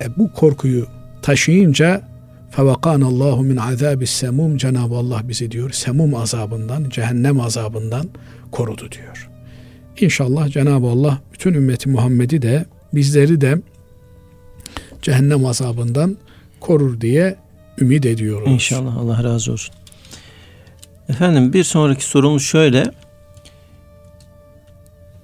E 0.00 0.16
bu 0.16 0.32
korkuyu 0.32 0.86
taşıyınca 1.22 2.02
فَوَقَانَ 2.56 3.02
اللّٰهُ 3.02 3.52
مِنْ 3.52 3.58
عَذَابِ 3.58 4.06
semum 4.06 4.56
Cenab-ı 4.56 4.94
Allah 4.94 5.20
bizi 5.24 5.50
diyor 5.50 5.70
semum 5.70 6.14
azabından, 6.14 6.90
cehennem 6.90 7.40
azabından 7.40 8.08
korudu 8.52 8.92
diyor. 8.92 9.30
İnşallah 10.00 10.48
Cenab-ı 10.48 10.86
Allah 10.86 11.18
bütün 11.32 11.54
ümmeti 11.54 11.88
Muhammed'i 11.88 12.42
de 12.42 12.64
bizleri 12.94 13.40
de 13.40 13.58
cehennem 15.02 15.46
azabından 15.46 16.16
korur 16.60 17.00
diye 17.00 17.36
ümit 17.77 18.05
ediyoruz. 18.05 18.51
İnşallah 18.51 18.97
Allah 18.97 19.23
razı 19.23 19.51
olsun. 19.51 19.75
Efendim 21.09 21.53
bir 21.53 21.63
sonraki 21.63 22.03
sorumuz 22.05 22.43
şöyle. 22.43 22.91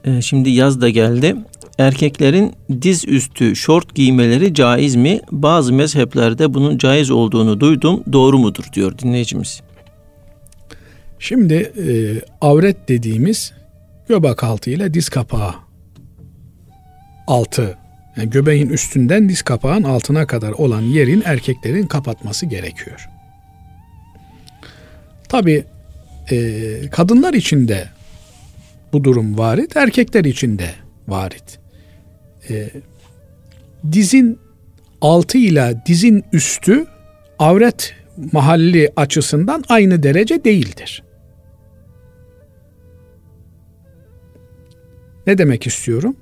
Ee, 0.05 0.21
şimdi 0.21 0.49
yaz 0.49 0.81
da 0.81 0.89
geldi. 0.89 1.35
Erkeklerin 1.77 2.53
diz 2.81 3.07
üstü 3.07 3.55
şort 3.55 3.95
giymeleri 3.95 4.53
caiz 4.53 4.95
mi? 4.95 5.21
Bazı 5.31 5.73
mezheplerde 5.73 6.53
bunun 6.53 6.77
caiz 6.77 7.11
olduğunu 7.11 7.59
duydum. 7.59 8.03
Doğru 8.13 8.39
mudur 8.39 8.63
diyor 8.73 8.97
dinleyicimiz. 8.97 9.61
Şimdi 11.19 11.53
e, 11.55 11.91
avret 12.41 12.89
dediğimiz 12.89 13.53
göbek 14.07 14.43
altı 14.43 14.69
ile 14.69 14.93
diz 14.93 15.09
kapağı 15.09 15.53
altı 17.27 17.77
yani 18.19 18.29
göbeğin 18.29 18.69
üstünden 18.69 19.29
diz 19.29 19.41
kapağın 19.41 19.83
altına 19.83 20.27
kadar 20.27 20.51
olan 20.51 20.81
yerin 20.81 21.21
erkeklerin 21.25 21.87
kapatması 21.87 22.45
gerekiyor. 22.45 23.09
Tabi 25.29 25.63
e, 26.31 26.89
kadınlar 26.91 27.33
için 27.33 27.67
de 27.67 27.89
bu 28.93 29.03
durum 29.03 29.37
varit, 29.37 29.77
erkekler 29.77 30.25
için 30.25 30.59
de 30.59 30.69
varit. 31.07 31.59
E, 32.49 32.69
dizin 33.91 34.39
altı 35.01 35.37
ile 35.37 35.81
dizin 35.85 36.23
üstü 36.33 36.85
avret 37.39 37.95
mahalli 38.31 38.91
açısından 38.95 39.63
aynı 39.69 40.03
derece 40.03 40.43
değildir. 40.43 41.03
Ne 45.27 45.37
demek 45.37 45.67
istiyorum? 45.67 46.15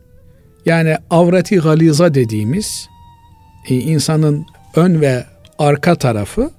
Yani 0.68 0.96
avreti 1.10 1.56
galiza 1.58 2.14
dediğimiz 2.14 2.90
e, 3.70 3.76
insanın 3.76 4.46
ön 4.76 5.02
ve 5.02 5.24
arka 5.60 5.96
tarafı 5.96 6.52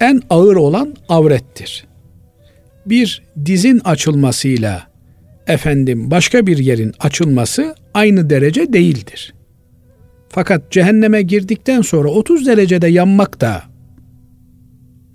en 0.00 0.22
ağır 0.30 0.56
olan 0.56 0.96
avrettir. 1.08 1.86
Bir 2.86 3.22
dizin 3.46 3.78
açılmasıyla 3.78 4.82
efendim 5.46 6.10
başka 6.10 6.46
bir 6.46 6.58
yerin 6.58 6.94
açılması 7.00 7.74
aynı 7.94 8.30
derece 8.30 8.72
değildir. 8.72 9.34
Fakat 10.28 10.70
cehenneme 10.70 11.22
girdikten 11.22 11.80
sonra 11.80 12.08
30 12.08 12.46
derecede 12.46 12.86
yanmak 12.88 13.40
da 13.40 13.62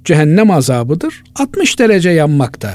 cehennem 0.04 0.52
azabıdır. 0.52 1.24
60 1.36 1.80
derece 1.80 2.10
yanmak 2.10 2.62
da 2.62 2.72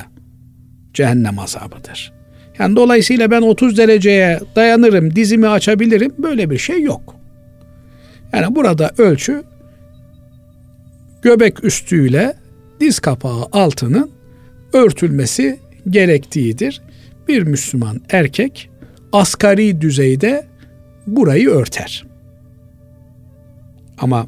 cehennem 0.94 1.38
azabıdır. 1.38 2.19
Yani 2.60 2.76
dolayısıyla 2.76 3.30
ben 3.30 3.42
30 3.42 3.78
dereceye 3.78 4.40
dayanırım, 4.56 5.16
dizimi 5.16 5.48
açabilirim. 5.48 6.12
Böyle 6.18 6.50
bir 6.50 6.58
şey 6.58 6.82
yok. 6.82 7.16
Yani 8.32 8.54
burada 8.54 8.90
ölçü 8.98 9.42
göbek 11.22 11.64
üstüyle 11.64 12.34
diz 12.80 12.98
kapağı 13.00 13.46
altının 13.52 14.10
örtülmesi 14.72 15.58
gerektiğidir. 15.90 16.82
Bir 17.28 17.42
Müslüman 17.42 18.00
erkek 18.10 18.70
asgari 19.12 19.80
düzeyde 19.80 20.46
burayı 21.06 21.48
örter. 21.48 22.06
Ama 23.98 24.26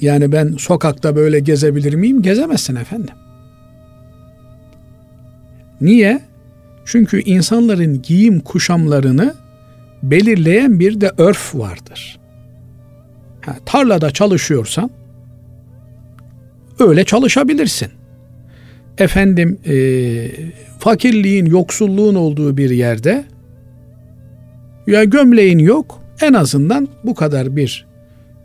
yani 0.00 0.32
ben 0.32 0.52
sokakta 0.58 1.16
böyle 1.16 1.40
gezebilir 1.40 1.94
miyim? 1.94 2.22
Gezemezsin 2.22 2.76
efendim. 2.76 3.14
Niye? 5.80 6.27
Çünkü 6.88 7.20
insanların 7.22 8.02
giyim 8.02 8.40
kuşamlarını 8.40 9.34
belirleyen 10.02 10.80
bir 10.80 11.00
de 11.00 11.12
örf 11.18 11.54
vardır. 11.54 12.20
Ha, 13.46 13.56
tarlada 13.66 14.10
çalışıyorsan 14.10 14.90
öyle 16.78 17.04
çalışabilirsin. 17.04 17.88
Efendim 18.98 19.58
e, 19.66 19.76
fakirliğin, 20.78 21.46
yoksulluğun 21.46 22.14
olduğu 22.14 22.56
bir 22.56 22.70
yerde 22.70 23.24
ya 24.86 25.04
gömleğin 25.04 25.58
yok 25.58 26.02
en 26.20 26.32
azından 26.32 26.88
bu 27.04 27.14
kadar 27.14 27.56
bir 27.56 27.86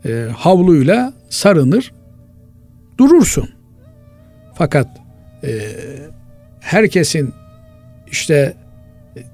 e, 0.06 0.28
havluyla 0.38 1.14
sarınır 1.30 1.94
durursun. 2.98 3.50
Fakat 4.56 4.88
e, 5.44 5.50
herkesin 6.60 7.34
işte 8.14 8.54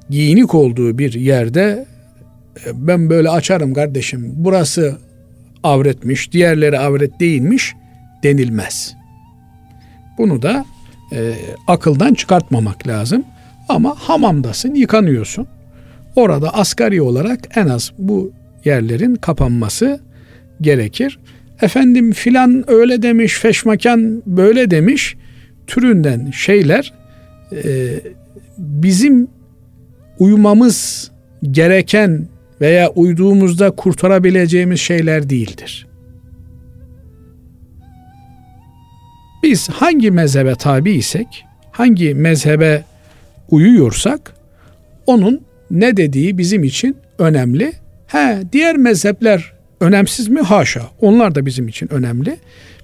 giyinik 0.09 0.55
olduğu 0.55 0.97
bir 0.97 1.13
yerde 1.13 1.85
e, 2.65 2.87
ben 2.87 3.09
böyle 3.09 3.29
açarım 3.29 3.73
kardeşim 3.73 4.31
burası 4.35 4.97
avretmiş 5.63 6.31
diğerleri 6.31 6.79
avret 6.79 7.19
değilmiş 7.19 7.75
denilmez. 8.23 8.95
Bunu 10.17 10.41
da 10.41 10.65
e, 11.13 11.33
akıldan 11.67 12.13
çıkartmamak 12.13 12.87
lazım. 12.87 13.23
Ama 13.69 13.95
hamamdasın, 13.97 14.75
yıkanıyorsun. 14.75 15.47
Orada 16.15 16.53
asgari 16.53 17.01
olarak 17.01 17.39
en 17.57 17.67
az 17.67 17.91
bu 17.97 18.31
yerlerin 18.65 19.15
kapanması 19.15 19.99
gerekir. 20.61 21.19
Efendim 21.61 22.11
filan 22.11 22.63
öyle 22.67 23.01
demiş, 23.01 23.39
feşmakan 23.39 24.23
böyle 24.25 24.71
demiş 24.71 25.15
türünden 25.67 26.31
şeyler 26.31 26.93
e, 27.51 27.65
bizim 28.59 29.27
uymamız 30.19 31.11
gereken 31.51 32.27
veya 32.61 32.89
uyduğumuzda 32.89 33.71
kurtarabileceğimiz 33.71 34.79
şeyler 34.79 35.29
değildir. 35.29 35.87
Biz 39.43 39.69
hangi 39.69 40.11
mezhebe 40.11 40.55
tabi 40.55 40.91
isek, 40.91 41.45
hangi 41.71 42.15
mezhebe 42.15 42.83
uyuyorsak 43.49 44.33
onun 45.05 45.41
ne 45.71 45.97
dediği 45.97 46.37
bizim 46.37 46.63
için 46.63 46.97
önemli. 47.19 47.73
He, 48.07 48.43
diğer 48.51 48.77
mezhepler 48.77 49.53
önemsiz 49.81 50.27
mi? 50.27 50.41
Haşa. 50.41 50.81
Onlar 51.01 51.35
da 51.35 51.45
bizim 51.45 51.67
için 51.67 51.93
önemli. 51.93 52.37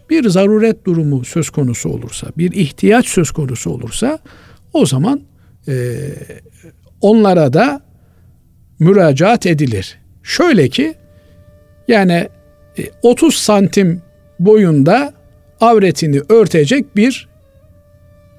Bir 0.10 0.30
zaruret 0.30 0.86
durumu 0.86 1.26
söz 1.26 1.50
konusu 1.50 1.90
olursa, 1.90 2.28
bir 2.38 2.52
ihtiyaç 2.52 3.08
söz 3.08 3.32
konusu 3.32 3.70
olursa 3.70 4.20
o 4.74 4.86
zaman 4.86 5.22
e, 5.68 5.74
onlara 7.02 7.54
da 7.54 7.82
müracaat 8.80 9.46
edilir. 9.46 10.00
Şöyle 10.24 10.70
ki 10.70 10.94
yani 11.88 12.30
30 13.02 13.34
e, 13.34 13.38
santim 13.38 14.02
boyunda 14.40 15.14
avretini 15.62 16.22
örtecek 16.30 16.96
bir 16.96 17.28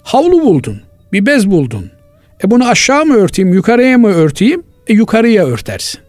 havlu 0.02 0.42
buldun. 0.42 0.80
Bir 1.12 1.26
bez 1.26 1.50
buldun. 1.50 1.90
E 2.44 2.50
bunu 2.50 2.68
aşağı 2.68 3.06
mı 3.06 3.16
örteyim, 3.16 3.52
yukarıya 3.52 3.98
mı 3.98 4.08
örteyim? 4.08 4.62
E 4.86 4.92
yukarıya 4.92 5.46
örtersin. 5.46 6.00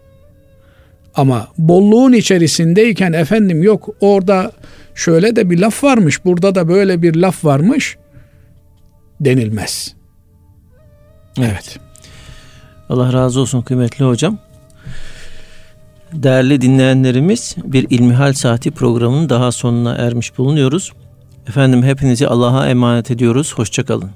Ama 1.14 1.48
bolluğun 1.58 2.12
içerisindeyken 2.12 3.12
efendim 3.12 3.62
yok 3.62 3.88
orada 4.00 4.52
şöyle 4.94 5.36
de 5.36 5.50
bir 5.50 5.58
laf 5.58 5.84
varmış, 5.84 6.24
burada 6.24 6.54
da 6.54 6.68
böyle 6.68 7.02
bir 7.02 7.14
laf 7.14 7.44
varmış 7.44 7.98
denilmez. 9.20 9.97
Evet. 11.38 11.78
Allah 12.88 13.12
razı 13.12 13.40
olsun 13.40 13.62
kıymetli 13.62 14.04
hocam. 14.04 14.38
Değerli 16.12 16.60
dinleyenlerimiz 16.60 17.56
bir 17.64 17.86
İlmihal 17.90 18.32
Saati 18.32 18.70
programının 18.70 19.28
daha 19.28 19.52
sonuna 19.52 19.94
ermiş 19.94 20.38
bulunuyoruz. 20.38 20.92
Efendim 21.48 21.82
hepinizi 21.82 22.28
Allah'a 22.28 22.68
emanet 22.68 23.10
ediyoruz. 23.10 23.54
Hoşçakalın. 23.54 24.10